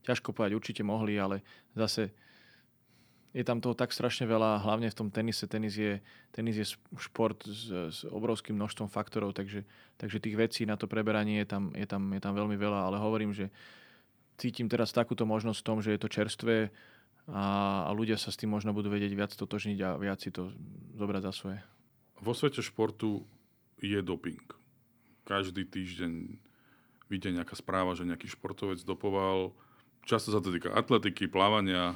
ťažko 0.05 0.33
povedať, 0.33 0.57
určite 0.57 0.81
mohli, 0.85 1.17
ale 1.17 1.41
zase 1.77 2.13
je 3.29 3.43
tam 3.45 3.61
toho 3.61 3.77
tak 3.77 3.93
strašne 3.93 4.25
veľa, 4.25 4.65
hlavne 4.65 4.89
v 4.89 4.97
tom 4.97 5.09
tenise. 5.13 5.45
Tenis 5.45 5.77
je, 5.77 6.01
tenis 6.33 6.57
je 6.57 6.65
šport 6.97 7.37
s, 7.45 7.69
s 7.69 7.99
obrovským 8.09 8.57
množstvom 8.57 8.89
faktorov, 8.89 9.37
takže, 9.37 9.63
takže 10.01 10.17
tých 10.17 10.35
vecí 10.37 10.61
na 10.65 10.75
to 10.75 10.89
preberanie 10.89 11.45
je 11.45 11.47
tam, 11.47 11.63
je, 11.77 11.85
tam, 11.85 12.09
je 12.09 12.21
tam 12.21 12.33
veľmi 12.33 12.57
veľa, 12.57 12.89
ale 12.89 12.97
hovorím, 12.97 13.31
že 13.31 13.53
cítim 14.41 14.65
teraz 14.65 14.89
takúto 14.89 15.29
možnosť 15.29 15.59
v 15.61 15.67
tom, 15.67 15.77
že 15.83 15.93
je 15.93 16.01
to 16.01 16.09
čerstvé 16.09 16.73
a, 17.29 17.45
a 17.85 17.91
ľudia 17.93 18.17
sa 18.17 18.33
s 18.33 18.39
tým 18.39 18.49
možno 18.49 18.73
budú 18.73 18.89
vedieť 18.89 19.13
viac 19.13 19.31
totožniť 19.37 19.77
a 19.85 19.89
viac 20.01 20.17
si 20.23 20.33
to 20.33 20.49
zobrať 20.97 21.21
za 21.29 21.33
svoje. 21.35 21.59
Vo 22.19 22.33
svete 22.33 22.65
športu 22.65 23.29
je 23.77 24.01
doping 24.01 24.59
každý 25.29 25.61
týždeň 25.61 26.41
vidie 27.05 27.29
nejaká 27.29 27.53
správa, 27.53 27.93
že 27.93 28.09
nejaký 28.09 28.25
športovec 28.33 28.81
dopoval. 28.81 29.53
Často 30.09 30.33
sa 30.33 30.41
to 30.41 30.49
týka 30.49 30.73
atletiky, 30.73 31.29
plávania, 31.29 31.93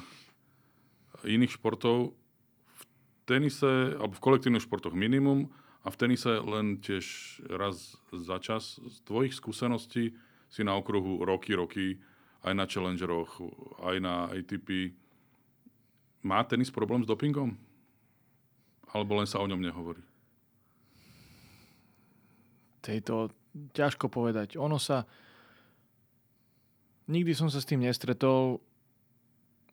iných 1.26 1.56
športov. 1.58 2.16
V 2.74 2.82
tenise, 3.24 3.96
alebo 3.96 4.14
v 4.14 4.24
kolektívnych 4.24 4.64
športoch 4.64 4.92
minimum 4.92 5.48
a 5.84 5.92
v 5.92 5.98
tenise 6.00 6.40
len 6.40 6.80
tiež 6.80 7.04
raz 7.48 7.96
za 8.12 8.40
čas. 8.40 8.80
Z 8.80 9.04
tvojich 9.08 9.36
skúseností 9.36 10.16
si 10.48 10.62
na 10.62 10.76
okruhu 10.76 11.24
roky, 11.24 11.56
roky, 11.56 11.98
aj 12.44 12.52
na 12.52 12.64
Challengeroch, 12.68 13.40
aj 13.80 13.96
na 14.00 14.28
ATP. 14.30 14.92
Má 16.24 16.44
tenis 16.44 16.72
problém 16.72 17.04
s 17.04 17.08
dopingom? 17.08 17.56
Alebo 18.92 19.18
len 19.18 19.26
sa 19.26 19.40
o 19.40 19.48
ňom 19.48 19.58
nehovorí? 19.60 20.04
tejto, 22.84 23.32
ťažko 23.72 24.12
povedať. 24.12 24.60
Ono 24.60 24.76
sa, 24.76 25.08
nikdy 27.08 27.32
som 27.32 27.48
sa 27.48 27.64
s 27.64 27.68
tým 27.68 27.80
nestretol 27.80 28.60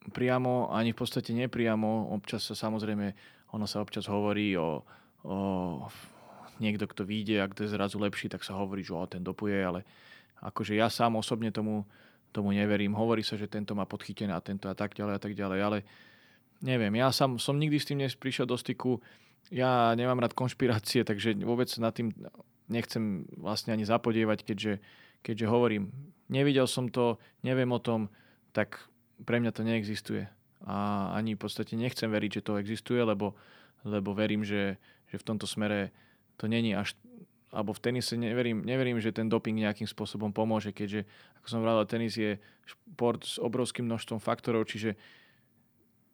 priamo, 0.10 0.74
ani 0.74 0.92
v 0.92 0.98
podstate 0.98 1.30
nepriamo. 1.38 2.10
Občas 2.18 2.50
sa 2.50 2.58
samozrejme, 2.58 3.14
ono 3.54 3.66
sa 3.70 3.86
občas 3.86 4.10
hovorí 4.10 4.58
o, 4.58 4.82
o 5.22 5.38
niekto, 6.58 6.90
kto 6.90 7.06
vyjde 7.06 7.46
a 7.46 7.50
kto 7.50 7.70
je 7.70 7.74
zrazu 7.78 8.02
lepší, 8.02 8.34
tak 8.34 8.42
sa 8.42 8.58
hovorí, 8.58 8.82
že 8.82 8.98
o, 8.98 9.06
ten 9.06 9.22
dopuje, 9.22 9.62
ale 9.62 9.86
akože 10.42 10.74
ja 10.74 10.90
sám 10.90 11.22
osobne 11.22 11.54
tomu, 11.54 11.86
tomu 12.34 12.50
neverím. 12.50 12.98
Hovorí 12.98 13.22
sa, 13.22 13.38
že 13.38 13.46
tento 13.46 13.78
má 13.78 13.86
podchytené 13.86 14.34
a 14.34 14.42
tento 14.42 14.66
a 14.66 14.74
tak 14.74 14.98
ďalej 14.98 15.14
a 15.18 15.22
tak 15.22 15.34
ďalej, 15.38 15.60
ale 15.62 15.78
neviem, 16.66 16.94
ja 16.98 17.14
sám 17.14 17.38
som 17.38 17.62
nikdy 17.62 17.78
s 17.78 17.88
tým 17.90 18.02
neprišiel 18.02 18.50
do 18.50 18.58
styku. 18.58 18.98
Ja 19.54 19.94
nemám 19.94 20.22
rád 20.22 20.34
konšpirácie, 20.34 21.06
takže 21.06 21.38
vôbec 21.46 21.70
nad 21.78 21.94
tým 21.94 22.14
nechcem 22.72 23.28
vlastne 23.36 23.76
ani 23.76 23.84
zapodievať, 23.84 24.48
keďže, 24.48 24.80
keďže 25.26 25.46
hovorím, 25.50 25.92
nevidel 26.32 26.66
som 26.66 26.88
to, 26.88 27.20
neviem 27.44 27.68
o 27.74 27.82
tom, 27.84 28.08
tak 28.56 28.80
pre 29.26 29.40
mňa 29.40 29.52
to 29.54 29.62
neexistuje. 29.64 30.26
A 30.66 31.10
ani 31.18 31.34
v 31.34 31.42
podstate 31.42 31.74
nechcem 31.74 32.10
veriť, 32.10 32.42
že 32.42 32.46
to 32.46 32.62
existuje, 32.62 33.02
lebo, 33.02 33.34
lebo 33.82 34.14
verím, 34.14 34.46
že, 34.46 34.78
že 35.10 35.18
v 35.18 35.26
tomto 35.26 35.50
smere 35.50 35.90
to 36.38 36.46
není 36.46 36.74
až 36.78 36.94
alebo 37.52 37.76
v 37.76 37.84
tenise 37.84 38.16
neverím, 38.16 38.64
neverím, 38.64 39.04
že 39.04 39.12
ten 39.12 39.28
doping 39.28 39.60
nejakým 39.60 39.84
spôsobom 39.84 40.32
pomôže, 40.32 40.72
keďže, 40.72 41.04
ako 41.44 41.48
som 41.52 41.60
vravel, 41.60 41.84
tenis 41.84 42.16
je 42.16 42.40
šport 42.64 43.20
s 43.28 43.36
obrovským 43.44 43.92
množstvom 43.92 44.24
faktorov, 44.24 44.72
čiže 44.72 44.96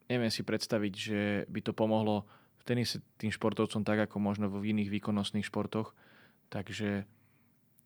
neviem 0.09 0.33
si 0.33 0.41
predstaviť, 0.41 0.93
že 0.97 1.19
by 1.45 1.59
to 1.61 1.77
pomohlo 1.77 2.25
v 2.57 2.63
tenise 2.65 2.97
tým 3.21 3.29
športovcom 3.29 3.85
tak, 3.85 4.09
ako 4.09 4.17
možno 4.17 4.49
v 4.49 4.73
iných 4.73 4.89
výkonnostných 4.89 5.45
športoch. 5.45 5.93
Takže 6.49 7.05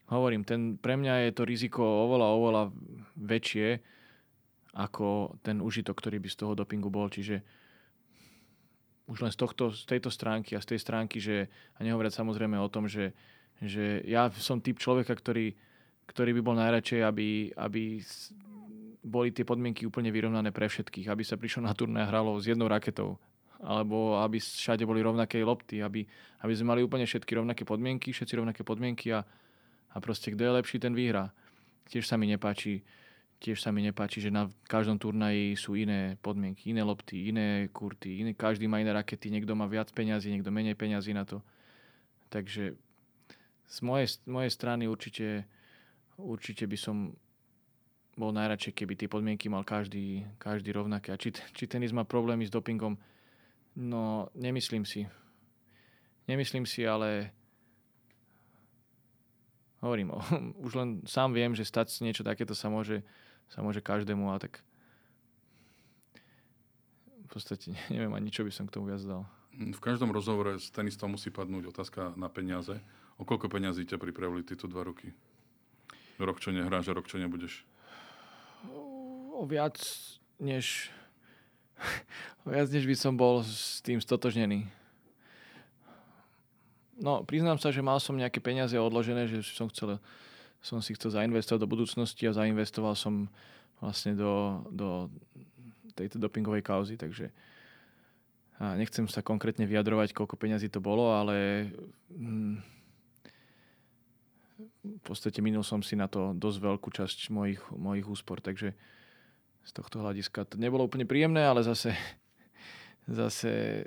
hovorím, 0.07 0.47
ten, 0.47 0.79
pre 0.79 0.95
mňa 0.95 1.27
je 1.27 1.31
to 1.35 1.43
riziko 1.43 1.83
oveľa, 1.83 2.27
oveľa 2.31 2.63
väčšie 3.19 3.67
ako 4.71 5.35
ten 5.43 5.59
užitok, 5.59 5.99
ktorý 5.99 6.23
by 6.23 6.29
z 6.31 6.37
toho 6.39 6.53
dopingu 6.55 6.87
bol. 6.87 7.11
Čiže 7.11 7.43
už 9.11 9.27
len 9.27 9.31
z, 9.31 9.37
tohto, 9.37 9.75
z 9.75 9.83
tejto 9.83 10.07
stránky 10.07 10.55
a 10.55 10.63
z 10.63 10.75
tej 10.75 10.79
stránky, 10.79 11.19
že, 11.19 11.51
a 11.75 11.83
nehovoriať 11.83 12.15
samozrejme 12.15 12.55
o 12.55 12.71
tom, 12.71 12.87
že, 12.87 13.11
že 13.59 13.99
ja 14.07 14.31
som 14.31 14.63
typ 14.63 14.79
človeka, 14.79 15.11
ktorý, 15.11 15.51
ktorý 16.07 16.31
by 16.39 16.41
bol 16.41 16.55
najradšej, 16.55 17.01
aby, 17.03 17.51
aby 17.51 17.99
boli 19.03 19.35
tie 19.35 19.43
podmienky 19.43 19.83
úplne 19.83 20.13
vyrovnané 20.13 20.55
pre 20.55 20.71
všetkých, 20.71 21.11
aby 21.11 21.23
sa 21.27 21.35
prišlo 21.35 21.67
na 21.67 21.75
turné 21.75 22.05
a 22.05 22.09
hralo 22.09 22.39
s 22.39 22.47
jednou 22.47 22.71
raketou 22.71 23.19
alebo 23.61 24.17
aby 24.17 24.41
všade 24.41 24.81
boli 24.89 25.05
rovnaké 25.05 25.37
lopty, 25.45 25.85
aby, 25.85 26.01
aby 26.41 26.53
sme 26.57 26.73
mali 26.73 26.81
úplne 26.81 27.05
všetky 27.05 27.37
rovnaké 27.37 27.61
podmienky, 27.61 28.09
všetci 28.09 28.33
rovnaké 28.41 28.65
podmienky 28.65 29.13
a, 29.13 29.21
a 29.93 29.97
proste 30.01 30.33
kto 30.33 30.41
je 30.41 30.57
lepší, 30.57 30.81
ten 30.81 30.97
vyhrá. 30.97 31.29
Tiež 31.85 32.09
sa 32.09 32.17
mi 32.17 32.25
nepáči, 32.25 32.81
tiež 33.41 33.57
sa 33.57 33.73
mi 33.73 33.81
nepáči, 33.81 34.21
že 34.21 34.29
na 34.29 34.45
každom 34.69 35.01
turnaji 35.01 35.57
sú 35.57 35.73
iné 35.73 36.15
podmienky, 36.21 36.69
iné 36.69 36.85
lopty, 36.85 37.33
iné 37.33 37.65
kurty, 37.73 38.21
iné, 38.21 38.31
každý 38.37 38.69
má 38.69 38.77
iné 38.77 38.93
rakety, 38.93 39.33
niekto 39.33 39.57
má 39.57 39.65
viac 39.65 39.89
peňazí, 39.89 40.29
niekto 40.29 40.53
menej 40.53 40.77
peňazí 40.77 41.11
na 41.17 41.25
to. 41.25 41.41
Takže 42.29 42.77
z 43.65 43.77
mojej, 43.81 44.21
mojej 44.29 44.51
strany 44.53 44.85
určite, 44.85 45.49
určite 46.21 46.69
by 46.69 46.77
som 46.77 47.17
bol 48.13 48.29
najradšej, 48.29 48.77
keby 48.77 48.93
tie 48.93 49.09
podmienky 49.09 49.49
mal 49.49 49.65
každý, 49.65 50.21
každý 50.37 50.69
rovnaké. 50.71 51.09
A 51.09 51.17
či, 51.17 51.33
či 51.33 51.65
tenis 51.65 51.89
má 51.89 52.05
problémy 52.05 52.45
s 52.45 52.53
dopingom, 52.53 52.93
No, 53.75 54.27
nemyslím 54.35 54.85
si. 54.85 55.07
Nemyslím 56.27 56.65
si, 56.65 56.87
ale 56.87 57.31
hovorím, 59.79 60.11
už 60.65 60.75
len 60.75 60.89
sám 61.07 61.31
viem, 61.31 61.55
že 61.55 61.63
stať 61.63 62.03
niečo 62.03 62.23
takéto 62.23 62.51
sa 62.51 62.67
môže, 62.67 63.03
sa 63.51 63.59
môže 63.59 63.83
každému, 63.83 64.31
a 64.31 64.39
tak 64.39 64.63
v 67.21 67.27
podstate 67.27 67.75
neviem 67.93 68.11
ani, 68.15 68.31
čo 68.31 68.47
by 68.47 68.51
som 68.51 68.65
k 68.65 68.79
tomu 68.79 68.89
viac 68.89 69.03
dal. 69.03 69.27
V 69.51 69.81
každom 69.83 70.15
rozhovore 70.15 70.55
s 70.55 70.71
tenistom 70.71 71.11
musí 71.11 71.27
padnúť 71.27 71.75
otázka 71.75 72.15
na 72.15 72.31
peniaze. 72.31 72.79
O 73.19 73.27
koľko 73.27 73.51
peňazí 73.51 73.83
ťa 73.83 73.99
pripravili 73.99 74.47
tieto 74.47 74.65
dva 74.65 74.87
roky? 74.87 75.11
Rok, 76.17 76.39
čo 76.39 76.55
nehráš 76.55 76.89
a 76.89 76.95
rok, 76.95 77.05
čo 77.05 77.19
nebudeš? 77.19 77.67
O 79.35 79.43
viac, 79.43 79.75
než 80.39 80.89
Viac 82.45 82.69
než 82.69 82.85
by 82.85 82.95
som 82.97 83.13
bol 83.13 83.41
s 83.41 83.81
tým 83.81 83.97
stotožnený. 84.01 84.69
No, 87.01 87.25
priznám 87.25 87.57
sa, 87.57 87.73
že 87.73 87.81
mal 87.81 87.97
som 87.97 88.13
nejaké 88.13 88.37
peniaze 88.37 88.77
odložené, 88.77 89.25
že 89.25 89.41
som, 89.41 89.65
chcel, 89.73 89.97
som 90.61 90.79
si 90.79 90.93
chcel 90.93 91.11
zainvestovať 91.11 91.59
do 91.61 91.69
budúcnosti 91.69 92.23
a 92.29 92.37
zainvestoval 92.37 92.93
som 92.93 93.25
vlastne 93.81 94.13
do, 94.13 94.61
do 94.69 95.09
tejto 95.97 96.21
dopingovej 96.21 96.61
kauzy, 96.61 96.95
takže 96.95 97.33
a 98.61 98.77
nechcem 98.77 99.09
sa 99.09 99.25
konkrétne 99.25 99.65
vyjadrovať, 99.65 100.13
koľko 100.13 100.37
peňazí 100.37 100.69
to 100.69 100.77
bolo, 100.77 101.17
ale 101.17 101.65
hm, 102.13 102.61
v 104.85 105.01
podstate 105.01 105.41
minul 105.41 105.65
som 105.65 105.81
si 105.81 105.97
na 105.97 106.05
to 106.05 106.37
dosť 106.37 106.57
veľkú 106.61 106.93
časť 106.93 107.33
mojich, 107.33 107.57
mojich 107.73 108.05
úspor, 108.05 108.37
takže 108.37 108.77
z 109.65 109.71
tohto 109.73 110.05
hľadiska. 110.05 110.45
To 110.45 110.61
nebolo 110.61 110.85
úplne 110.85 111.09
príjemné, 111.09 111.41
ale 111.41 111.65
zase, 111.65 111.97
zase 113.09 113.85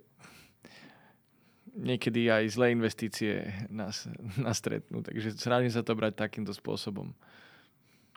niekedy 1.75 2.31
aj 2.31 2.55
zlé 2.55 2.71
investície 2.73 3.51
nás, 3.69 4.07
nás 4.39 4.59
stretnú. 4.59 5.03
Takže 5.03 5.35
snažím 5.37 5.71
sa 5.75 5.83
to 5.83 5.99
brať 5.99 6.15
takýmto 6.17 6.55
spôsobom. 6.55 7.11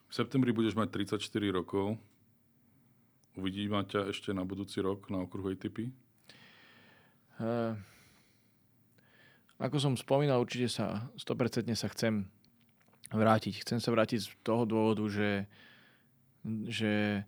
V 0.07 0.13
septembri 0.13 0.55
budeš 0.55 0.77
mať 0.77 1.17
34 1.17 1.19
rokov. 1.51 1.99
Uvidíme 3.37 3.83
ťa 3.85 4.09
ešte 4.09 4.33
na 4.33 4.41
budúci 4.47 4.81
rok 4.81 5.11
na 5.13 5.21
okruhu 5.21 5.53
ATP? 5.53 5.93
Uh, 7.37 7.77
ako 9.61 9.77
som 9.77 9.93
spomínal, 9.93 10.41
určite 10.41 10.73
sa 10.73 11.05
100% 11.21 11.69
sa 11.77 11.89
chcem 11.93 12.25
vrátiť. 13.13 13.61
Chcem 13.61 13.77
sa 13.77 13.93
vrátiť 13.93 14.19
z 14.25 14.29
toho 14.41 14.65
dôvodu, 14.65 15.05
že, 15.05 15.45
že 16.65 17.21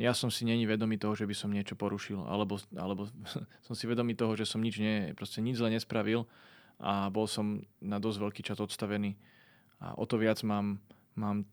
ja 0.00 0.16
som 0.16 0.32
si 0.32 0.48
není 0.48 0.64
vedomý 0.64 0.96
toho, 0.96 1.12
že 1.12 1.28
by 1.28 1.34
som 1.36 1.52
niečo 1.52 1.76
porušil, 1.76 2.24
alebo, 2.24 2.56
alebo 2.72 3.08
som 3.66 3.74
si 3.76 3.84
vedomý 3.84 4.16
toho, 4.16 4.32
že 4.36 4.48
som 4.48 4.62
nič, 4.62 4.80
nie, 4.80 5.12
proste 5.12 5.44
nič 5.44 5.60
zle 5.60 5.68
nespravil 5.68 6.24
a 6.80 7.12
bol 7.12 7.28
som 7.28 7.60
na 7.78 8.00
dosť 8.00 8.18
veľký 8.18 8.42
čas 8.42 8.58
odstavený. 8.58 9.14
A 9.82 9.94
o 9.98 10.04
to 10.08 10.16
viac 10.16 10.40
mám, 10.46 10.80
mám, 11.14 11.44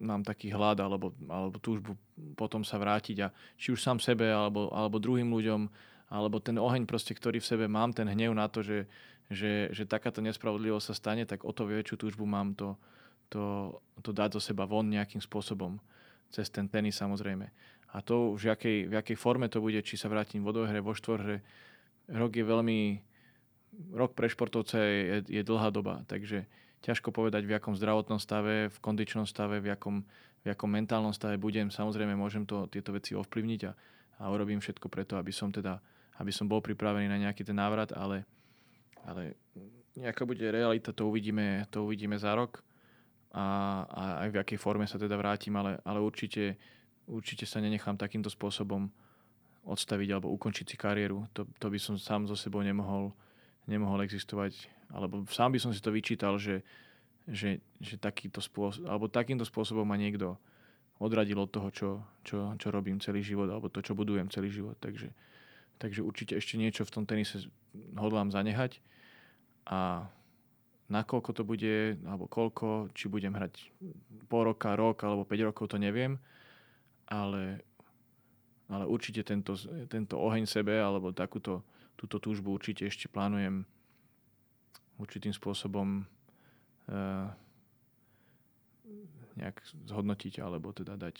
mám 0.00 0.22
taký 0.24 0.50
hlad 0.50 0.80
alebo, 0.80 1.12
alebo 1.28 1.58
túžbu 1.60 1.94
potom 2.34 2.62
sa 2.62 2.78
vrátiť 2.78 3.16
a 3.22 3.28
či 3.58 3.74
už 3.74 3.82
sám 3.82 3.98
sebe 3.98 4.30
alebo, 4.30 4.70
alebo 4.70 5.02
druhým 5.02 5.28
ľuďom, 5.28 5.68
alebo 6.12 6.38
ten 6.38 6.56
oheň 6.60 6.84
proste, 6.84 7.12
ktorý 7.16 7.40
v 7.40 7.48
sebe 7.48 7.66
mám, 7.68 7.92
ten 7.92 8.06
hnev 8.08 8.32
na 8.36 8.46
to, 8.46 8.60
že, 8.60 8.84
že, 9.32 9.72
že 9.72 9.88
takáto 9.88 10.20
nespravodlivosť 10.20 10.86
sa 10.92 10.94
stane, 10.94 11.24
tak 11.24 11.44
o 11.44 11.52
to 11.52 11.64
väčšiu 11.64 11.96
túžbu 11.96 12.24
mám 12.28 12.52
to, 12.52 12.76
to, 13.32 13.74
to 14.04 14.12
dať 14.12 14.36
zo 14.36 14.40
seba 14.52 14.68
von 14.68 14.84
nejakým 14.84 15.20
spôsobom. 15.24 15.80
Cez 16.32 16.48
ten 16.48 16.64
tenis 16.64 16.96
samozrejme. 16.96 17.48
A 17.92 18.00
to 18.00 18.32
v 18.34 18.48
jakej, 18.48 18.88
v 18.88 18.92
jakej 18.96 19.16
forme 19.20 19.46
to 19.52 19.60
bude, 19.60 19.76
či 19.84 20.00
sa 20.00 20.08
vrátim 20.08 20.40
vo 20.40 20.56
dvojhre, 20.56 20.80
vo 20.80 20.96
štvorhre. 20.96 21.44
Rok 22.08 22.32
je 22.32 22.44
veľmi... 22.44 22.78
Rok 23.92 24.12
pre 24.12 24.28
športovca 24.28 24.76
je, 24.80 25.24
je 25.28 25.42
dlhá 25.44 25.72
doba, 25.72 26.04
takže 26.04 26.44
ťažko 26.84 27.08
povedať, 27.08 27.48
v 27.48 27.56
akom 27.56 27.72
zdravotnom 27.72 28.20
stave, 28.20 28.68
v 28.68 28.78
kondičnom 28.84 29.24
stave, 29.24 29.64
v 29.64 29.72
akom, 29.72 30.04
v 30.44 30.46
akom 30.52 30.68
mentálnom 30.68 31.16
stave 31.16 31.40
budem. 31.40 31.72
Samozrejme, 31.72 32.12
môžem 32.12 32.44
to, 32.44 32.68
tieto 32.68 32.92
veci 32.92 33.16
ovplyvniť 33.16 33.60
a, 33.64 33.72
a 34.20 34.22
urobím 34.28 34.60
všetko 34.60 34.92
preto, 34.92 35.16
aby 35.16 35.32
som 35.32 35.48
teda 35.48 35.80
aby 36.20 36.32
som 36.34 36.46
bol 36.46 36.60
pripravený 36.60 37.08
na 37.08 37.18
nejaký 37.18 37.46
ten 37.46 37.56
návrat, 37.56 37.94
ale, 37.96 38.28
ale 39.02 39.38
nejaká 39.96 40.28
bude 40.28 40.44
realita, 40.44 40.92
to 40.92 41.08
uvidíme, 41.08 41.64
to 41.72 41.88
uvidíme 41.88 42.14
za 42.20 42.36
rok 42.36 42.60
a, 43.32 43.44
a 43.88 44.02
aj 44.26 44.28
v 44.30 44.40
akej 44.44 44.58
forme 44.60 44.84
sa 44.84 45.00
teda 45.00 45.16
vrátim, 45.16 45.56
ale, 45.56 45.80
ale 45.82 45.98
určite 45.98 46.60
určite 47.06 47.48
sa 47.48 47.58
nenechám 47.58 47.98
takýmto 47.98 48.30
spôsobom 48.30 48.90
odstaviť 49.62 50.08
alebo 50.10 50.34
ukončiť 50.34 50.66
si 50.66 50.76
kariéru. 50.78 51.26
To, 51.38 51.46
to 51.58 51.66
by 51.70 51.78
som 51.78 51.94
sám 51.94 52.26
so 52.26 52.34
sebou 52.34 52.62
nemohol, 52.62 53.14
nemohol 53.70 54.02
existovať. 54.02 54.66
Alebo 54.90 55.22
sám 55.30 55.54
by 55.54 55.58
som 55.62 55.70
si 55.70 55.78
to 55.78 55.94
vyčítal, 55.94 56.36
že, 56.36 56.66
že, 57.30 57.62
že 57.78 57.94
takýto 57.96 58.42
spôsob, 58.42 58.86
alebo 58.90 59.06
takýmto 59.06 59.46
spôsobom 59.46 59.86
ma 59.86 59.94
niekto 59.94 60.34
odradil 60.98 61.38
od 61.38 61.50
toho, 61.50 61.68
čo, 61.70 61.90
čo, 62.22 62.54
čo 62.58 62.68
robím 62.70 63.02
celý 63.02 63.22
život, 63.22 63.50
alebo 63.50 63.70
to, 63.70 63.82
čo 63.82 63.94
budujem 63.94 64.30
celý 64.30 64.50
život. 64.50 64.78
Takže, 64.82 65.10
takže 65.78 66.02
určite 66.02 66.38
ešte 66.38 66.58
niečo 66.58 66.82
v 66.82 66.94
tom 66.94 67.04
tenise 67.06 67.46
hodlám 67.94 68.34
zanehať. 68.34 68.82
A 69.70 70.10
nakoľko 70.90 71.30
to 71.38 71.42
bude, 71.46 72.02
alebo 72.02 72.26
koľko, 72.26 72.90
či 72.98 73.06
budem 73.06 73.32
hrať 73.32 73.70
pol 74.26 74.42
roka, 74.50 74.74
rok, 74.74 75.06
alebo 75.06 75.22
5 75.22 75.48
rokov, 75.48 75.70
to 75.70 75.78
neviem 75.78 76.18
ale, 77.12 77.60
ale 78.72 78.84
určite 78.88 79.20
tento, 79.20 79.52
tento 79.92 80.16
oheň 80.16 80.48
sebe 80.48 80.80
alebo 80.80 81.12
takúto 81.12 81.60
túto 82.02 82.18
túžbu 82.18 82.50
určite 82.50 82.82
ešte 82.88 83.06
plánujem 83.06 83.62
určitým 84.98 85.30
spôsobom 85.30 86.02
uh, 86.90 87.30
nejak 89.38 89.62
zhodnotiť 89.86 90.42
alebo 90.42 90.74
teda 90.74 90.98
dať, 90.98 91.16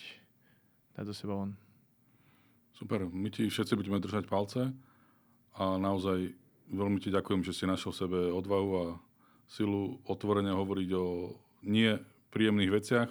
dať 0.99 1.05
do 1.07 1.15
seba 1.15 1.39
von. 1.39 1.55
Super, 2.75 3.07
my 3.07 3.31
ti 3.31 3.47
všetci 3.47 3.79
budeme 3.79 4.03
držať 4.03 4.27
palce 4.27 4.75
a 5.55 5.65
naozaj 5.79 6.35
veľmi 6.73 6.99
ti 6.99 7.15
ďakujem, 7.15 7.47
že 7.47 7.55
si 7.55 7.65
našiel 7.69 7.95
sebe 7.95 8.33
odvahu 8.35 8.71
a 8.75 8.87
silu 9.47 10.03
otvorene 10.09 10.51
hovoriť 10.51 10.91
o 10.99 11.37
nie 11.63 11.95
príjemných 12.35 12.75
veciach, 12.75 13.11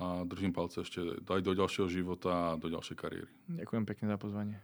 a 0.00 0.24
držím 0.24 0.56
palce 0.56 0.80
ešte 0.80 1.04
aj 1.20 1.42
do 1.44 1.52
ďalšieho 1.52 1.88
života 1.90 2.54
a 2.54 2.56
do 2.56 2.72
ďalšej 2.72 2.96
kariéry. 2.96 3.30
Ďakujem 3.52 3.84
pekne 3.84 4.06
za 4.08 4.16
pozvanie. 4.16 4.56